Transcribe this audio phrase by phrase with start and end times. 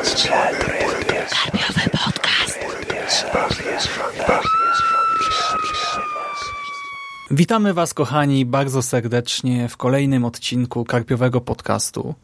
[0.00, 2.58] Karpiowy podcast.
[7.30, 12.14] Witamy Was, kochani, bardzo serdecznie w kolejnym odcinku Karpiowego Podcastu.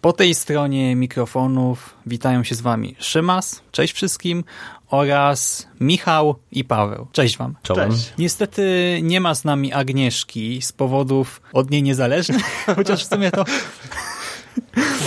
[0.00, 4.44] Po tej stronie mikrofonów witają się z Wami Szymas, cześć wszystkim,
[4.88, 7.06] oraz Michał i Paweł.
[7.12, 7.54] Cześć Wam.
[7.62, 8.12] Cześć.
[8.18, 13.44] Niestety nie ma z nami Agnieszki z powodów od niej niezależnych, chociaż w sumie to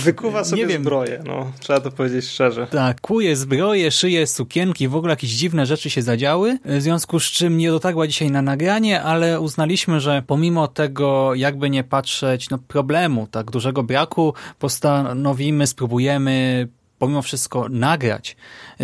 [0.02, 0.82] Wykuwa sobie nie wiem.
[0.82, 2.66] zbroję, no, trzeba to powiedzieć szczerze.
[2.66, 7.24] Tak, kuje zbroję, szyje sukienki, w ogóle jakieś dziwne rzeczy się zadziały, w związku z
[7.24, 12.58] czym nie dotarła dzisiaj na nagranie, ale uznaliśmy, że pomimo tego, jakby nie patrzeć, no
[12.58, 18.36] problemu, tak dużego braku, postanowimy, spróbujemy pomimo wszystko nagrać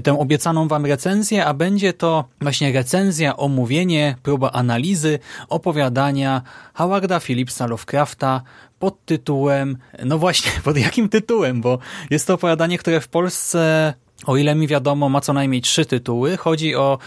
[0.04, 6.42] tę obiecaną wam recenzję, a będzie to właśnie recenzja, omówienie, próba analizy, opowiadania
[6.74, 8.42] Howarda Phillipsa Lovecrafta
[8.82, 11.78] pod tytułem, no właśnie, pod jakim tytułem, bo
[12.10, 13.94] jest to opowiadanie, które w Polsce,
[14.26, 16.36] o ile mi wiadomo, ma co najmniej trzy tytuły.
[16.36, 16.98] Chodzi o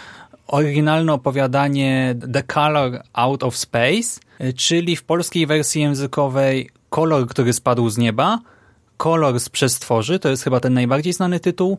[0.46, 4.20] oryginalne opowiadanie The Color Out of Space,
[4.56, 8.38] czyli w polskiej wersji językowej Kolor, który spadł z nieba,
[8.96, 11.78] Kolor z przestworzy, to jest chyba ten najbardziej znany tytuł,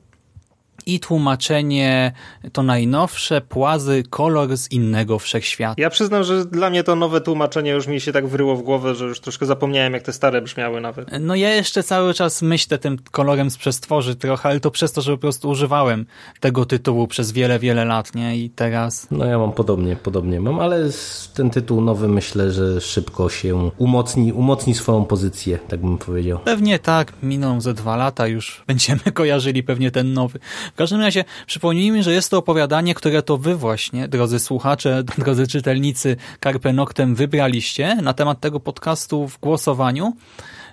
[0.85, 2.11] i tłumaczenie
[2.53, 5.75] to najnowsze, płazy, kolor z innego wszechświata.
[5.77, 8.95] Ja przyznam, że dla mnie to nowe tłumaczenie już mi się tak wryło w głowę,
[8.95, 11.09] że już troszkę zapomniałem, jak te stare brzmiały nawet.
[11.19, 15.01] No ja jeszcze cały czas myślę tym kolorem z przestworzy trochę, ale to przez to,
[15.01, 16.05] że po prostu używałem
[16.39, 18.37] tego tytułu przez wiele, wiele lat, nie?
[18.37, 19.07] I teraz...
[19.11, 20.89] No ja mam podobnie, podobnie mam, ale
[21.33, 26.39] ten tytuł nowy myślę, że szybko się umocni, umocni swoją pozycję, tak bym powiedział.
[26.39, 30.39] Pewnie tak, miną ze dwa lata już będziemy kojarzyli pewnie ten nowy.
[30.73, 35.47] W każdym razie przypomnijmy, że jest to opowiadanie, które to wy właśnie, drodzy słuchacze, drodzy
[35.47, 40.13] czytelnicy Carpe Noctem wybraliście na temat tego podcastu w głosowaniu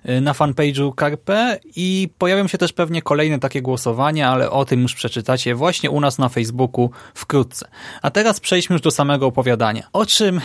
[0.09, 4.83] y, na fanpage'u Carpe i pojawią się też pewnie kolejne takie głosowania, ale o tym
[4.83, 7.69] już przeczytacie właśnie u nas na Facebooku wkrótce.
[8.03, 9.89] A teraz przejdźmy już do samego opowiadania.
[9.93, 10.41] O czym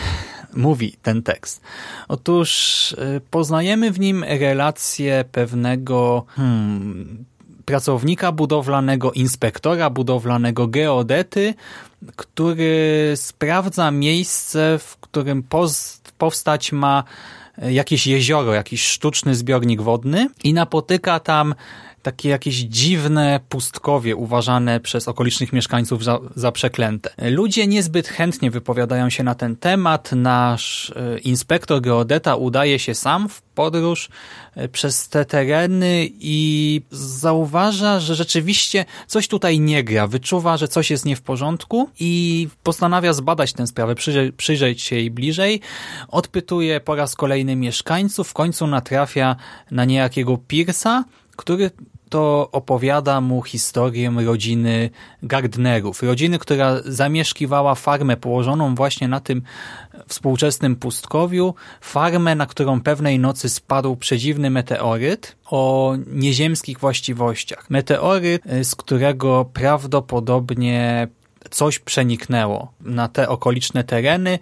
[0.54, 1.62] mówi ten tekst?
[2.08, 7.24] Otóż y, poznajemy w nim relację pewnego hmm,
[7.64, 11.54] pracownika budowlanego, inspektora budowlanego, geodety,
[12.16, 15.44] który sprawdza miejsce, w którym
[16.18, 17.04] powstać ma
[17.58, 21.54] jakieś jezioro, jakiś sztuczny zbiornik wodny i napotyka tam
[22.02, 27.10] takie jakieś dziwne pustkowie uważane przez okolicznych mieszkańców za, za przeklęte.
[27.30, 30.12] Ludzie niezbyt chętnie wypowiadają się na ten temat.
[30.12, 34.08] Nasz e, inspektor geodeta udaje się sam w podróż
[34.54, 40.06] e, przez te tereny i zauważa, że rzeczywiście coś tutaj nie gra.
[40.06, 44.96] Wyczuwa, że coś jest nie w porządku i postanawia zbadać tę sprawę, przyjrzeć, przyjrzeć się
[44.96, 45.60] jej bliżej.
[46.08, 49.36] Odpytuje po raz kolejny mieszkańców, w końcu natrafia
[49.70, 51.04] na niejakiego Piersa,
[51.40, 51.70] który
[52.08, 54.90] to opowiada mu historię rodziny
[55.22, 56.02] Gardnerów.
[56.02, 59.42] Rodziny, która zamieszkiwała farmę położoną właśnie na tym
[60.08, 61.54] współczesnym pustkowiu.
[61.80, 67.70] Farmę, na którą pewnej nocy spadł przedziwny meteoryt o nieziemskich właściwościach.
[67.70, 71.08] Meteoryt, z którego prawdopodobnie
[71.50, 74.38] coś przeniknęło na te okoliczne tereny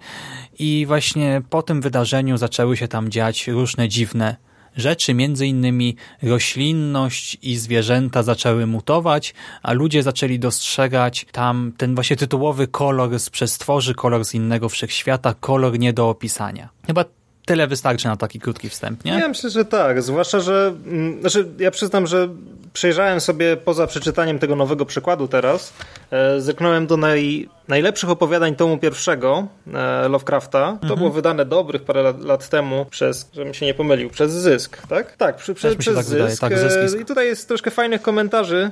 [0.59, 7.37] i właśnie po tym wydarzeniu zaczęły się tam dziać różne dziwne rzeczy, między innymi roślinność
[7.41, 13.95] i zwierzęta zaczęły mutować, a ludzie zaczęli dostrzegać tam ten właśnie tytułowy kolor z przestworzy,
[13.95, 16.69] kolor z innego wszechświata, kolor nie do opisania.
[16.87, 17.05] Chyba
[17.45, 19.11] tyle wystarczy na taki krótki wstęp, nie?
[19.11, 20.01] Ja myślę, że tak.
[20.01, 22.29] Zwłaszcza, że mm, znaczy, ja przyznam, że
[22.73, 25.73] przejrzałem sobie poza przeczytaniem tego nowego przykładu teraz,
[26.11, 30.59] e, zerknąłem do naj, najlepszych opowiadań tomu pierwszego e, Lovecrafta.
[30.59, 30.99] To mhm.
[30.99, 35.15] było wydane dobrych parę lat, lat, temu przez, żebym się nie pomylił, przez Zysk, tak?
[35.17, 36.41] Tak, przy, przy, przez tak zysk.
[36.41, 37.01] Tak, zysk.
[37.01, 38.71] I tutaj jest troszkę fajnych komentarzy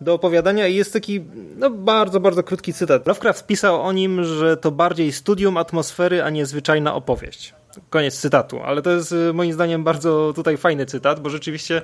[0.00, 1.24] do opowiadania i jest taki
[1.56, 3.06] no, bardzo, bardzo krótki cytat.
[3.06, 7.54] Lovecraft pisał o nim, że to bardziej studium atmosfery, a nie zwyczajna opowieść.
[7.90, 11.82] Koniec cytatu, ale to jest moim zdaniem bardzo tutaj fajny cytat, bo rzeczywiście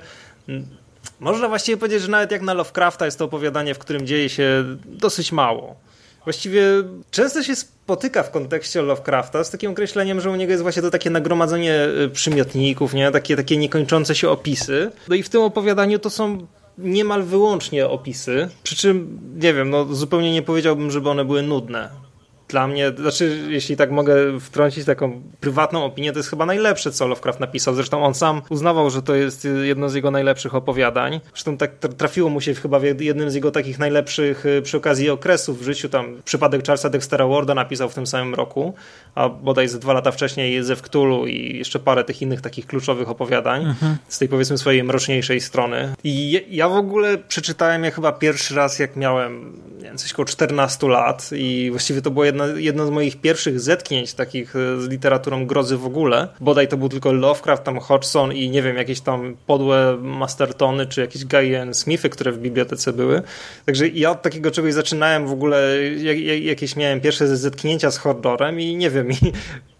[1.19, 4.63] można właściwie powiedzieć, że nawet jak na Lovecrafta jest to opowiadanie, w którym dzieje się
[4.85, 5.75] dosyć mało.
[6.23, 6.63] Właściwie
[7.11, 10.91] często się spotyka w kontekście Lovecrafta z takim określeniem, że u niego jest właśnie to
[10.91, 13.11] takie nagromadzenie y, przymiotników, nie?
[13.11, 14.91] Takie, takie niekończące się opisy.
[15.07, 16.47] No i w tym opowiadaniu to są
[16.77, 22.04] niemal wyłącznie opisy, przy czym, nie wiem, no zupełnie nie powiedziałbym, żeby one były nudne.
[22.47, 27.07] Dla mnie, znaczy jeśli tak mogę wtrącić taką prywatną opinię, to jest chyba najlepsze, co
[27.07, 27.75] Lovecraft napisał.
[27.75, 31.19] Zresztą on sam uznawał, że to jest jedno z jego najlepszych opowiadań.
[31.33, 35.09] Zresztą tak trafiło mu się chyba w jednym z jego takich najlepszych y, przy okazji
[35.09, 35.89] okresów w życiu.
[35.89, 38.73] Tam przypadek Charlesa Dextera Warda napisał w tym samym roku,
[39.15, 43.09] a bodaj ze dwa lata wcześniej Ze Cthulhu i jeszcze parę tych innych takich kluczowych
[43.09, 43.97] opowiadań mhm.
[44.07, 45.93] z tej powiedzmy swojej mroczniejszej strony.
[46.03, 50.25] I ja w ogóle przeczytałem je chyba pierwszy raz, jak miałem nie wiem, coś około
[50.25, 54.87] 14 lat i właściwie to było jedno, jedno z moich pierwszych zetknięć takich e, z
[54.87, 56.27] literaturą grozy w ogóle.
[56.39, 61.01] Bodaj to był tylko Lovecraft, tam Hodgson i nie wiem, jakieś tam podłe Mastertony czy
[61.01, 63.21] jakieś Guy Smithy, które w bibliotece były.
[63.65, 68.59] Także ja od takiego czegoś zaczynałem w ogóle, jak, jakieś miałem pierwsze zetknięcia z horrorem
[68.59, 69.15] i nie wiem, i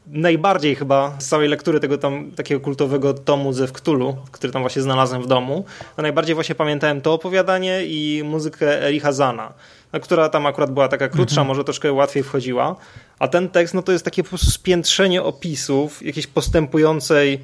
[0.08, 4.82] najbardziej chyba z całej lektury tego tam takiego kultowego tomu ze Wktulu, który tam właśnie
[4.82, 5.66] znalazłem w domu,
[5.96, 9.54] to najbardziej właśnie pamiętałem to opowiadanie i muzykę Ericha Zana,
[10.02, 11.48] która tam akurat była taka krótsza, mhm.
[11.48, 12.76] może troszkę łatwiej wchodziła,
[13.20, 17.40] a ten tekst no to jest takie po prostu spiętrzenie opisów jakiejś postępującej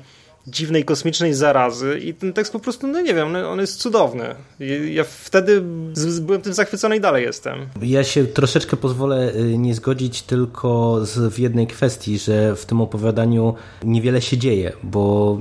[0.48, 4.36] dziwnej kosmicznej zarazy i ten tekst po prostu, no nie wiem, on jest cudowny.
[4.92, 5.62] Ja wtedy
[6.22, 7.60] byłem tym zachwycony i dalej jestem.
[7.82, 12.82] Ja się troszeczkę pozwolę y, nie zgodzić tylko z, w jednej kwestii, że w tym
[12.82, 13.54] opowiadaniu
[13.84, 15.38] niewiele się dzieje, bo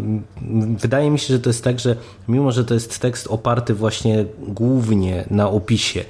[0.78, 1.96] wydaje mi się, że to jest tak, że
[2.28, 6.04] mimo, że to jest tekst oparty właśnie głównie na opisie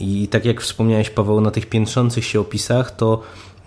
[0.00, 3.22] i tak jak wspomniałeś Paweł, na tych piętrzących się opisach, to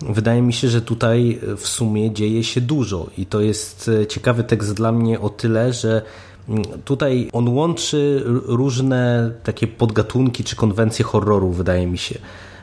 [0.08, 4.44] Wydaje mi się, że tutaj w sumie dzieje się dużo i to jest e, ciekawy
[4.44, 6.02] tekst dla mnie o tyle, że
[6.48, 12.18] mm, tutaj on łączy różne takie podgatunki czy konwencje horroru, wydaje mi się.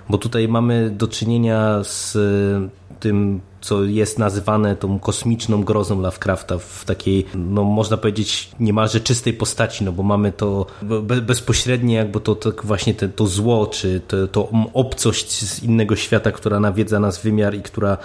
[0.09, 6.57] Bo tutaj mamy do czynienia z e, tym co jest nazywane tą kosmiczną grozą Lovecrafta
[6.57, 12.19] w takiej, no można powiedzieć, niemalże czystej postaci, no bo mamy to be, bezpośrednie jakby
[12.19, 16.99] to, to właśnie te, to zło, czy to, to obcość z innego świata, która nawiedza
[16.99, 17.97] nas wymiar i która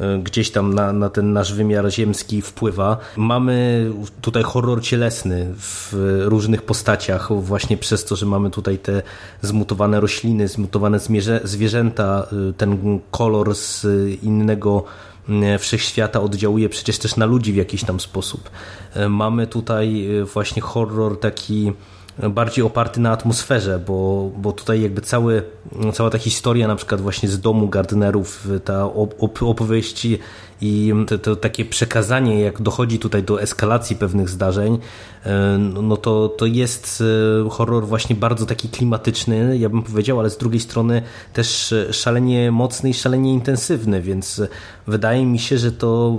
[0.00, 2.98] e, gdzieś tam na, na ten nasz wymiar ziemski wpływa.
[3.16, 3.86] Mamy
[4.20, 5.94] tutaj horror cielesny w
[6.24, 9.02] różnych postaciach, właśnie przez to, że mamy tutaj te
[9.42, 10.98] zmutowane rośliny, zmutowane
[11.44, 13.86] zwierzęta, e, ten kolor z
[14.22, 14.84] innego
[15.58, 18.50] wszechświata oddziałuje przecież też na ludzi w jakiś tam sposób.
[18.94, 21.72] E, mamy tutaj e, właśnie horror taki
[22.30, 25.42] bardziej oparty na atmosferze, bo, bo tutaj jakby cały,
[25.92, 30.18] cała ta historia na przykład właśnie z domu Gardnerów, ta op opowieści
[30.60, 34.78] i to, to, takie przekazanie, jak dochodzi tutaj do eskalacji pewnych zdarzeń,
[35.24, 37.02] e, no to, to jest
[37.46, 41.02] e, horror właśnie bardzo taki klimatyczny, ja bym powiedział, ale z drugiej strony
[41.32, 44.42] też szalenie mocny i szalenie intensywny, więc
[44.86, 46.18] wydaje mi się, że to,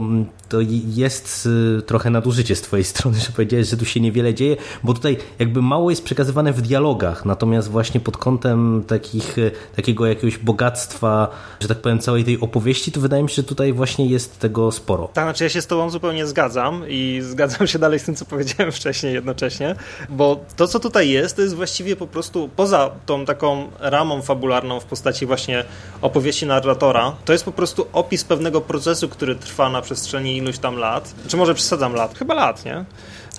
[0.49, 0.57] to
[0.95, 4.93] jest e, trochę nadużycie z twojej strony, że powiedziałeś, że tu się niewiele dzieje, bo
[4.93, 9.35] tutaj jakby mało jest przekazywane w dialogach, natomiast właśnie pod kątem takich,
[9.75, 11.27] takiego jakiegoś bogactwa,
[11.59, 14.41] że tak powiem, całej tej opowieści, to wydaje mi się, że tutaj właśnie jest jest
[14.41, 15.09] tego sporo.
[15.13, 18.25] Tak, znaczy ja się z tobą zupełnie zgadzam i zgadzam się dalej z tym, co
[18.25, 19.75] powiedziałem wcześniej jednocześnie,
[20.09, 24.79] bo to, co tutaj jest, to jest właściwie po prostu poza tą taką ramą fabularną
[24.79, 25.63] w postaci właśnie
[26.01, 30.75] opowieści narratora, to jest po prostu opis pewnego procesu, który trwa na przestrzeni iluś tam
[30.75, 31.13] lat.
[31.27, 32.17] Czy może przesadzam lat?
[32.17, 32.85] Chyba lat, nie?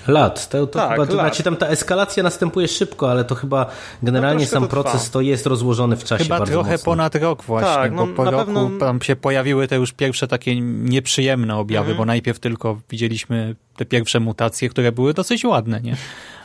[0.08, 0.49] Lat.
[0.49, 1.26] To, to tak, chyba, to lat.
[1.26, 3.66] Znaczy tam ta eskalacja następuje szybko, ale to chyba
[4.02, 6.84] generalnie no, sam to proces to jest rozłożony w czasie chyba bardzo trochę mocno.
[6.84, 8.70] ponad rok właśnie, tak, no, bo po roku pewno...
[8.81, 11.99] tam się pojawiły te już pierwsze takie nieprzyjemne objawy, mhm.
[11.99, 15.96] bo najpierw tylko widzieliśmy te pierwsze mutacje, które były dosyć ładne, nie?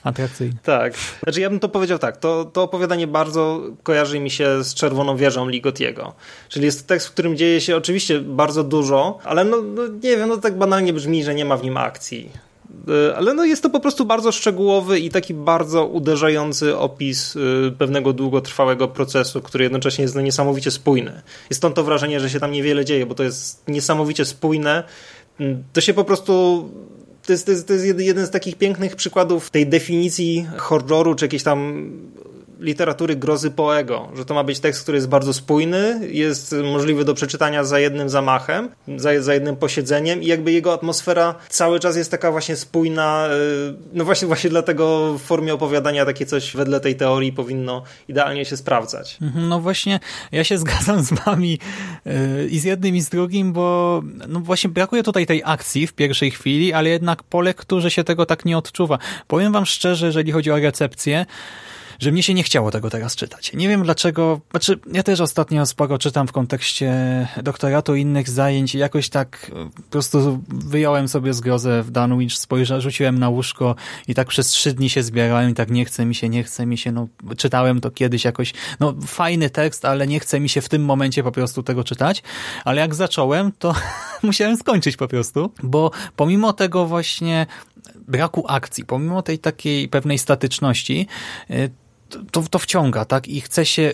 [0.03, 0.57] Atrakcyjne.
[0.63, 0.93] Tak.
[1.23, 5.17] Znaczy ja bym to powiedział tak, to, to opowiadanie bardzo kojarzy mi się z Czerwoną
[5.17, 6.13] Wieżą Ligotiego.
[6.49, 10.17] Czyli jest to tekst, w którym dzieje się oczywiście bardzo dużo, ale no, no nie
[10.17, 12.46] wiem, no tak banalnie brzmi, że nie ma w nim akcji.
[12.87, 17.71] E, ale no jest to po prostu bardzo szczegółowy i taki bardzo uderzający opis e,
[17.71, 21.21] pewnego długotrwałego procesu, który jednocześnie jest no niesamowicie spójny.
[21.49, 24.83] Jest stąd to wrażenie, że się tam niewiele dzieje, bo to jest niesamowicie spójne.
[25.39, 26.63] Mm, to się po prostu
[27.25, 31.25] to jest, to jest, to jest jeden z takich pięknych przykładów tej definicji horroru, czy
[31.25, 31.91] jakiejś tam
[32.59, 37.13] literatury grozy Poego, że to ma być tekst, który jest bardzo spójny, jest możliwy do
[37.13, 42.11] przeczytania za jednym zamachem, za, za jednym posiedzeniem i jakby jego atmosfera cały czas jest
[42.11, 43.27] taka właśnie spójna,
[43.69, 48.45] y, no właśnie, właśnie dlatego w formie opowiadania takie coś wedle tej teorii powinno idealnie
[48.45, 49.17] się sprawdzać.
[49.21, 49.99] Mhm, no właśnie,
[50.31, 51.59] ja się zgadzam z wami
[52.07, 55.93] y, i z jednym i z drugim, bo no właśnie brakuje tutaj tej akcji w
[55.93, 58.97] pierwszej chwili, ale jednak po lekturze się tego tak nie odczuwa.
[59.27, 61.25] Powiem wam szczerze, jeżeli chodzi o recepcję,
[61.99, 63.53] że mnie się nie chciało tego teraz czytać.
[63.53, 66.93] Nie wiem dlaczego, znaczy ja też ostatnio sporo czytam w kontekście
[67.43, 72.81] doktoratu i innych zajęć i jakoś tak po prostu wyjąłem sobie zgrozę w Dunwich, spojrzałem,
[72.81, 73.75] rzuciłem na łóżko
[74.07, 76.65] i tak przez trzy dni się zbierałem i tak nie chce mi się, nie chce
[76.65, 80.61] mi się, no czytałem to kiedyś jakoś, no fajny tekst, ale nie chce mi się
[80.61, 82.23] w tym momencie po prostu tego czytać,
[82.65, 83.75] ale jak zacząłem, to
[84.23, 87.45] musiałem skończyć po prostu, bo pomimo tego właśnie
[88.07, 91.07] braku akcji, pomimo tej takiej pewnej statyczności,
[91.51, 91.69] y,
[92.31, 93.27] to, to wciąga, tak?
[93.27, 93.93] I chce się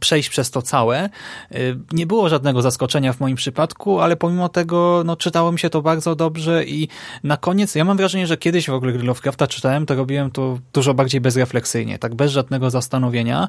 [0.00, 1.08] przejść przez to całe.
[1.54, 5.70] Y, nie było żadnego zaskoczenia w moim przypadku, ale pomimo tego no, czytało mi się
[5.70, 6.88] to bardzo dobrze i
[7.24, 10.58] na koniec, ja mam wrażenie, że kiedyś w ogóle gdy Lovecrafta czytałem, to robiłem to
[10.72, 13.48] dużo bardziej bezrefleksyjnie, tak bez żadnego zastanowienia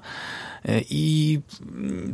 [0.70, 1.40] y, i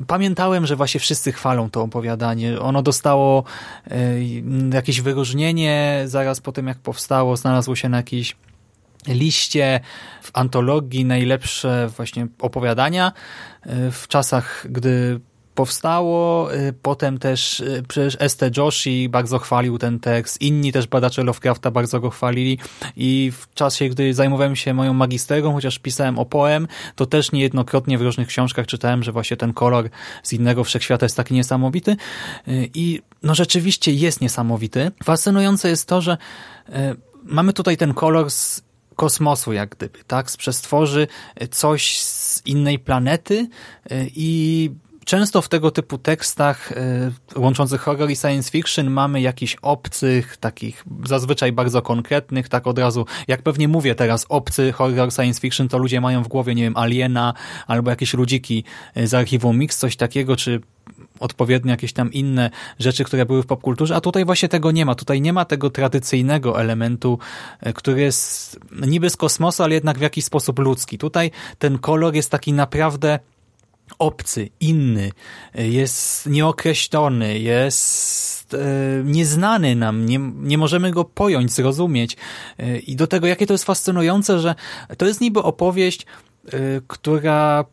[0.08, 2.60] pamiętałem, że właśnie wszyscy chwalą to opowiadanie.
[2.60, 3.44] Ono dostało
[3.92, 8.36] y, jakieś wyróżnienie zaraz po tym, jak powstało, znalazło się na jakiejś
[9.08, 9.80] liście
[10.22, 13.12] w antologii najlepsze właśnie opowiadania
[13.62, 15.20] e, w czasach, gdy
[15.56, 16.54] powstało.
[16.54, 20.42] E, potem też e, przecież Este Joshi bardzo chwalił ten tekst.
[20.42, 22.60] Inni też badacze Lovecrafta bardzo go chwalili
[22.98, 27.98] i w czasie, gdy zajmowałem się moją magisterą, chociaż pisałem o poem, to też niejednokrotnie
[27.98, 29.90] w różnych książkach czytałem, że właśnie ten kolor
[30.24, 31.96] z innego wszechświata jest taki niesamowity
[32.74, 34.92] i no rzeczywiście jest niesamowity.
[35.04, 36.18] Fascynujące jest to, że
[37.24, 38.62] mamy tutaj ten kolor z
[39.04, 40.32] kosmosu, jak gdyby, tak?
[40.32, 41.08] Z przestworzy
[41.52, 43.48] coś z innej planety
[43.90, 44.72] e, i
[45.06, 50.84] Często w tego typu tekstach e, łączących horror i science fiction mamy jakichś obcych, takich
[51.06, 55.78] zazwyczaj bardzo konkretnych, tak od razu, jak pewnie mówię teraz, obcy horror science fiction, to
[55.78, 57.34] ludzie mają w głowie, nie wiem, Aliena
[57.68, 58.64] albo jakieś ludziki
[58.96, 60.62] e, z archiwum Mix, coś takiego, czy
[61.24, 62.50] odpowiednio jakieś tam inne
[62.80, 64.96] rzeczy, które były w popkulturze, a tutaj właśnie tego nie ma.
[64.96, 67.20] Tutaj nie ma tego tradycyjnego elementu,
[67.60, 70.98] e, który jest niby z kosmosu, ale jednak w jakiś sposób ludzki.
[70.98, 73.20] Tutaj ten kolor jest taki naprawdę
[74.00, 75.12] obcy, inny,
[75.56, 78.58] e, jest nieokreślony, jest e,
[79.04, 82.18] nieznany nam, nie, nie możemy go pojąć, zrozumieć.
[82.88, 84.56] I do tego, jakie to jest fascynujące, że
[84.98, 86.06] to jest niby opowieść,
[86.88, 87.66] która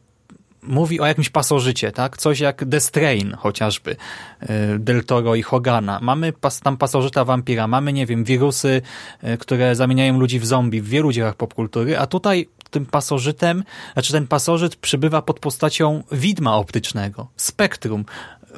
[0.62, 2.16] mówi o jakimś pasożycie, tak?
[2.16, 3.96] Coś jak The Strain chociażby,
[4.40, 5.98] e, Del Toro i Hogana.
[6.02, 8.82] Mamy pas, tam pasożyta wampira, mamy, nie wiem, wirusy,
[9.22, 14.12] e, które zamieniają ludzi w zombie w wielu dziełach popkultury, a tutaj tym pasożytem, znaczy
[14.12, 18.04] ten pasożyt przybywa pod postacią widma optycznego, spektrum.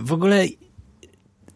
[0.00, 0.44] W ogóle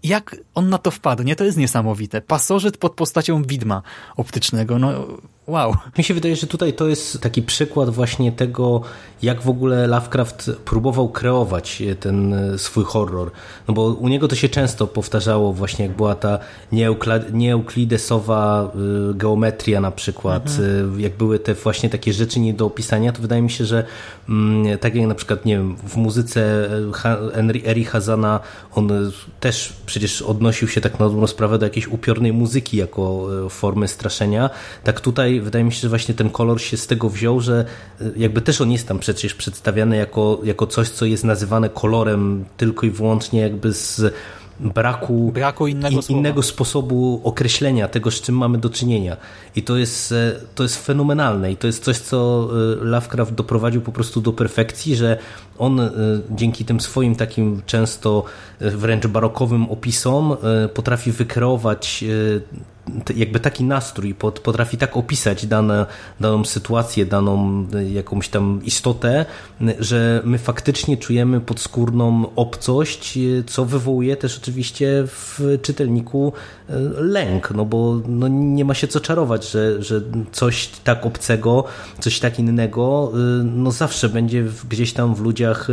[0.02, 1.36] jak on na to wpadł, nie?
[1.36, 2.20] To jest niesamowite.
[2.20, 3.82] Pasożyt pod postacią widma
[4.16, 5.06] optycznego, no
[5.46, 5.74] wow.
[5.98, 8.82] Mi się wydaje, że tutaj to jest taki przykład właśnie tego,
[9.22, 13.30] jak w ogóle Lovecraft próbował kreować ten e, swój horror.
[13.68, 16.38] No bo u niego to się często powtarzało właśnie, jak była ta
[17.32, 18.70] nieeuklidesowa
[19.10, 20.98] e, geometria na przykład, mhm.
[20.98, 23.84] E, jak były te właśnie takie rzeczy nie do opisania, to wydaje mi się, że
[24.28, 26.68] mm, tak jak na przykład, nie wiem, w muzyce
[27.64, 28.40] Eri Hazana,
[28.74, 33.88] on też przecież odnosił się tak na dobrą sprawę do jakiejś upiornej muzyki jako formy
[33.88, 34.50] straszenia,
[34.84, 37.64] tak tutaj wydaje mi się, że właśnie ten kolor się z tego wziął, że
[38.16, 42.86] jakby też on jest tam przecież przedstawiane jako, jako coś, co jest nazywane kolorem tylko
[42.86, 44.14] i wyłącznie jakby z
[44.60, 49.16] braku, braku innego, innego sposobu określenia tego, z czym mamy do czynienia.
[49.56, 53.80] I to jest, e, to jest fenomenalne i to jest coś, co e, Lovecraft doprowadził
[53.80, 55.18] po prostu do perfekcji, że
[55.58, 55.90] on e,
[56.30, 58.24] dzięki tym swoim takim często
[58.60, 60.36] wręcz barokowym opisom
[60.74, 62.04] potrafi wykreować
[63.16, 65.86] jakby taki nastrój, potrafi tak opisać dane,
[66.20, 69.26] daną sytuację, daną e, jakąś tam istotę,
[69.78, 76.32] że my faktycznie czujemy podskórną obcość, e, co wywołuje też oczywiście w czytelniku
[76.98, 80.00] lęk, no bo no nie ma się co czarować, że, że
[80.32, 81.64] coś tak obcego,
[82.00, 83.12] coś tak innego,
[83.44, 85.68] no zawsze będzie gdzieś tam w ludziach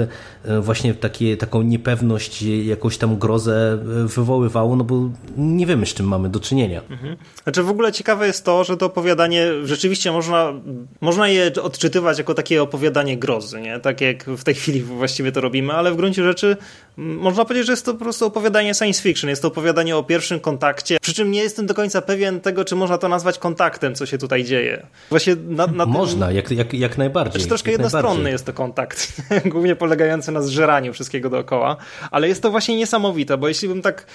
[0.62, 6.30] właśnie takie, taką niepewność, jakąś tam grozę wywoływało, no bo nie wiemy z czym mamy
[6.30, 6.82] do czynienia.
[7.04, 7.18] Mhm.
[7.44, 10.54] Znaczy w ogóle ciekawe jest to, że to opowiadanie rzeczywiście można,
[11.02, 13.80] można je odczytywać jako takie opowiadanie grozy, nie?
[13.80, 16.58] Tak jak w tej chwili właściwie to robimy, ale w gruncie rzeczy
[16.98, 20.40] można powiedzieć, że jest to po prostu opowiadanie science fiction, jest to opowiadanie o pierwszym
[20.40, 24.06] kontakcie, przy czym nie jestem do końca pewien tego, czy można to nazwać kontaktem, co
[24.06, 24.88] się tutaj dzieje.
[25.10, 26.36] Właśnie na, na można, tym...
[26.36, 27.34] jak, jak, jak najbardziej.
[27.34, 28.32] Znaczy, troszkę jak jednostronny najbardziej.
[28.32, 31.78] jest to kontakt, głównie polegający na zżeraniu wszystkiego dookoła,
[32.12, 34.06] ale jest to właśnie niesamowite, bo jeśli bym tak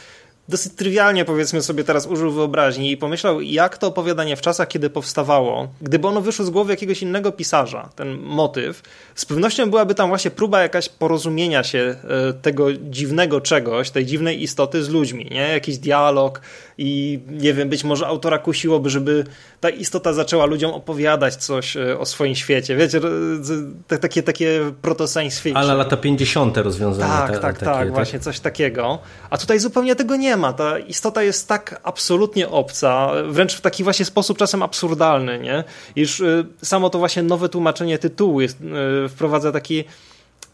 [0.49, 4.91] dosyć trywialnie powiedzmy sobie teraz użył wyobraźni i pomyślał, jak to opowiadanie w czasach, kiedy
[4.91, 8.83] powstawało, gdyby ono wyszło z głowy jakiegoś innego pisarza, ten motyw,
[9.15, 14.43] z pewnością byłaby tam właśnie próba jakaś porozumienia się e, tego dziwnego czegoś, tej dziwnej
[14.43, 15.49] istoty z ludźmi, nie?
[15.49, 16.41] Jakiś dialog
[16.79, 19.25] i nie wiem, być może autora kusiłoby, żeby
[19.61, 22.77] ta istota zaczęła ludziom opowiadać coś o swoim świecie.
[22.77, 23.01] Wiecie,
[24.01, 25.57] takie, takie proto-science fiction.
[25.57, 26.57] Ale lata 50.
[26.57, 27.09] rozwiązania.
[27.09, 28.99] Tak, ta, tak, tak, tak, właśnie coś takiego.
[29.31, 30.53] A tutaj zupełnie tego nie ma.
[30.53, 35.65] Ta istota jest tak absolutnie obca, wręcz w taki właśnie sposób czasem absurdalny, nie?
[35.97, 36.23] Iż
[36.63, 38.59] samo to właśnie nowe tłumaczenie tytułu jest,
[39.09, 39.85] wprowadza taki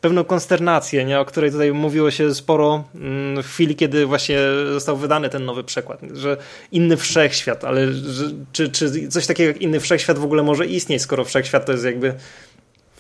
[0.05, 1.21] pewną konsternację, nie?
[1.21, 4.39] o której tutaj mówiło się sporo mm, w chwili, kiedy właśnie
[4.73, 6.37] został wydany ten nowy przekład, że
[6.73, 11.03] inny wszechświat, ale że, czy, czy coś takiego jak inny wszechświat w ogóle może istnieć,
[11.03, 12.15] skoro wszechświat to jest jakby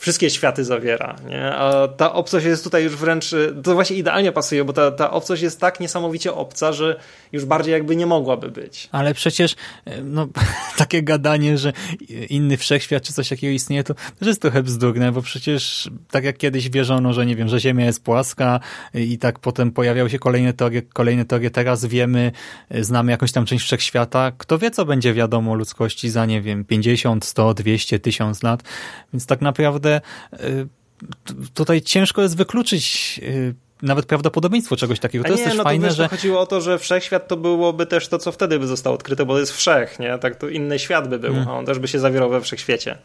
[0.04, 1.54] wszystkie światy zawiera, nie?
[1.54, 5.42] a ta obcość jest tutaj już wręcz, to właśnie idealnie pasuje, bo ta, ta obcość
[5.42, 7.00] jest tak niesamowicie obca, że
[7.32, 8.88] już bardziej jakby nie mogłaby być.
[8.92, 9.56] Ale przecież
[10.02, 10.28] no,
[10.76, 11.72] takie gadanie, że
[12.28, 16.36] inny wszechświat czy coś takiego istnieje, to też jest trochę bzdurne, bo przecież tak jak
[16.36, 18.60] kiedyś wierzono, że nie wiem, że Ziemia jest płaska
[18.94, 22.32] i tak potem pojawiały się kolejne teorie, kolejne teorie, teraz wiemy,
[22.80, 27.24] znamy jakąś tam część wszechświata, kto wie, co będzie wiadomo ludzkości za, nie wiem, 50,
[27.24, 28.62] 100, 200, 1000 lat,
[29.12, 29.93] więc tak naprawdę
[30.32, 30.66] y,
[31.54, 35.24] tutaj ciężko jest wykluczyć y, nawet prawdopodobieństwo czegoś takiego.
[35.24, 36.08] To nie, jest też no fajne, to że...
[36.08, 39.34] chodziło o to, że wszechświat to byłoby też to, co wtedy by zostało odkryte, bo
[39.34, 40.18] to jest wszech, nie?
[40.18, 41.48] Tak to inny świat by był, hmm.
[41.48, 42.98] a on też by się zawierał we wszechświecie.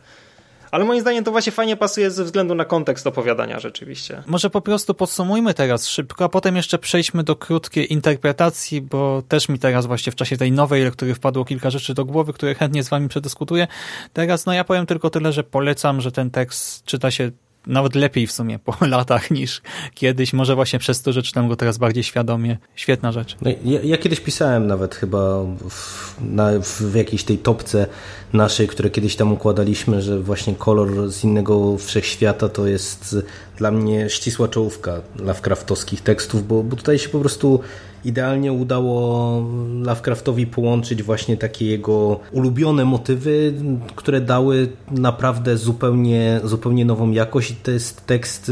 [0.72, 4.24] Ale moim zdaniem to właśnie fajnie pasuje ze względu na kontekst opowiadania rzeczywiście.
[4.28, 9.50] Może po prostu podsumujmy teraz szybko, a potem jeszcze przejdźmy do krótkiej interpretacji, bo też
[9.50, 12.84] mi teraz właśnie w czasie tej nowej lektury wpadło kilka rzeczy do głowy, które chętnie
[12.84, 13.68] z wami przedyskutuję.
[14.14, 17.32] Teraz no ja powiem tylko tyle, że polecam, że ten tekst czyta się
[17.70, 19.62] nawet lepiej w sumie po latach niż
[19.94, 20.34] kiedyś.
[20.34, 22.58] Może właśnie przez to, że czytam go teraz bardziej świadomie.
[22.76, 23.38] Świetna rzecz.
[23.42, 27.88] No, ja, ja, kiedyś pisałem nawet chyba w, na, w jakiejś tej topce
[28.34, 33.16] naszej, które kiedyś tam układaliśmy, że właśnie kolor z innego wszechświata to jest
[33.58, 37.60] dla mnie ścisła czołówka Lovecraftowskich tekstów, bo, bo tutaj się po prostu
[38.06, 39.44] idealnie udało
[39.82, 43.54] Lovecraftowi połączyć właśnie takie jego ulubione motywy,
[43.96, 48.52] które dały naprawdę zupełnie, zupełnie nową jakość i to jest tekst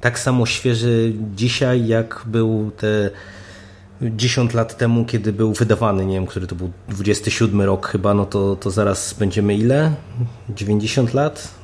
[0.00, 3.10] tak samo świeży dzisiaj, jak był te
[4.02, 8.26] 10 lat temu, kiedy był wydawany, nie wiem, który to był 27 rok chyba, no
[8.26, 9.94] to, to zaraz będziemy ile?
[10.48, 11.57] 90 lat?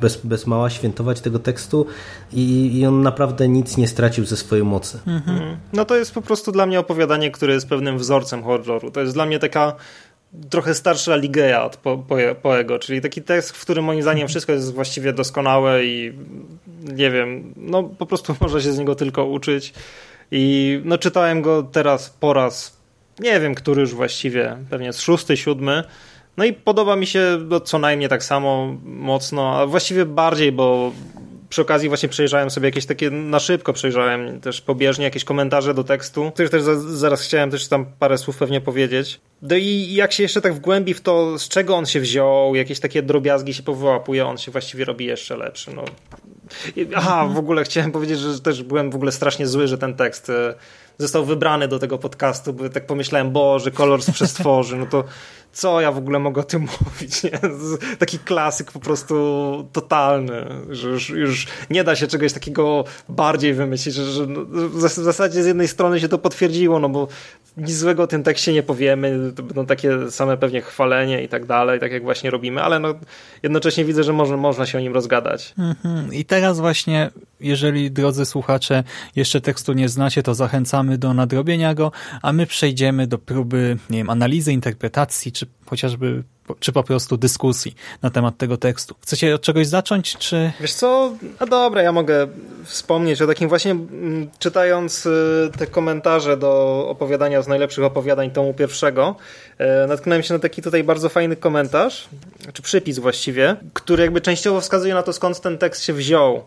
[0.00, 1.86] Bez, bez mała świętować tego tekstu
[2.32, 4.98] i, i on naprawdę nic nie stracił ze swojej mocy.
[5.06, 5.56] Mhm.
[5.72, 8.90] No to jest po prostu dla mnie opowiadanie, które jest pewnym wzorcem horroru.
[8.90, 9.76] To jest dla mnie taka
[10.50, 14.52] trochę starsza Ligeja od po, po, Poego, czyli taki tekst, w którym moim zdaniem wszystko
[14.52, 16.12] jest właściwie doskonałe i
[16.82, 19.72] nie wiem, no po prostu można się z niego tylko uczyć
[20.30, 22.76] i no czytałem go teraz po raz,
[23.20, 25.84] nie wiem, który już właściwie, pewnie z szósty, siódmy
[26.36, 30.92] no i podoba mi się no, co najmniej tak samo mocno, a właściwie bardziej, bo
[31.48, 35.84] przy okazji właśnie przejrzałem sobie jakieś takie, na szybko przejrzałem też pobieżnie jakieś komentarze do
[35.84, 39.20] tekstu, których też za, zaraz chciałem też tam parę słów pewnie powiedzieć.
[39.42, 42.80] No i jak się jeszcze tak wgłębi w to, z czego on się wziął, jakieś
[42.80, 45.70] takie drobiazgi się powyłapuje, on się właściwie robi jeszcze lepszy.
[45.74, 45.84] No.
[46.94, 50.30] Aha, w ogóle chciałem powiedzieć, że też byłem w ogóle strasznie zły, że ten tekst
[50.30, 50.54] e,
[50.98, 55.04] został wybrany do tego podcastu, bo tak pomyślałem, Boże, kolor z przestworzy, no to
[55.56, 57.30] co ja w ogóle mogę o tym mówić, nie?
[57.98, 59.14] Taki klasyk po prostu
[59.72, 64.80] totalny, że już, już nie da się czegoś takiego bardziej wymyślić, że, że no, w
[64.80, 67.08] zasadzie z jednej strony się to potwierdziło, no bo
[67.56, 71.46] nic złego o tym tekście nie powiemy, to będą takie same pewnie chwalenie i tak
[71.46, 72.94] dalej, tak jak właśnie robimy, ale no
[73.42, 75.54] jednocześnie widzę, że może, można się o nim rozgadać.
[75.58, 76.14] Mhm.
[76.14, 78.84] I teraz właśnie, jeżeli drodzy słuchacze
[79.16, 81.92] jeszcze tekstu nie znacie, to zachęcamy do nadrobienia go,
[82.22, 86.24] a my przejdziemy do próby, nie wiem, analizy, interpretacji, czy chociażby
[86.60, 88.94] czy po prostu dyskusji na temat tego tekstu.
[89.02, 90.52] Chcecie od czegoś zacząć, czy...
[90.60, 92.26] Wiesz co, no dobra, ja mogę
[92.64, 98.54] wspomnieć o takim właśnie, mm, czytając y, te komentarze do opowiadania z najlepszych opowiadań tomu
[98.54, 99.16] pierwszego,
[99.84, 102.08] y, natknąłem się na taki tutaj bardzo fajny komentarz,
[102.52, 106.44] czy przypis właściwie, który jakby częściowo wskazuje na to, skąd ten tekst się wziął.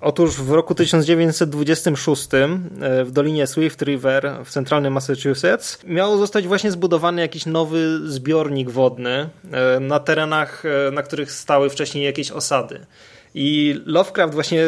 [0.00, 6.70] Otóż w roku 1926 e, w Dolinie Swift River w centralnym Massachusetts miał zostać właśnie
[6.70, 12.86] zbudowany jakiś nowy zbiornik wodny e, na terenach, e, na których stały wcześniej jakieś osady.
[13.34, 14.64] I Lovecraft właśnie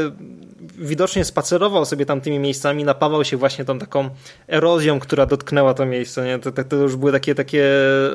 [0.79, 4.11] widocznie spacerował sobie tamtymi miejscami, napawał się właśnie tą taką
[4.49, 6.25] erozją, która dotknęła to miejsce.
[6.25, 6.39] Nie?
[6.39, 7.65] To, to już były takie, takie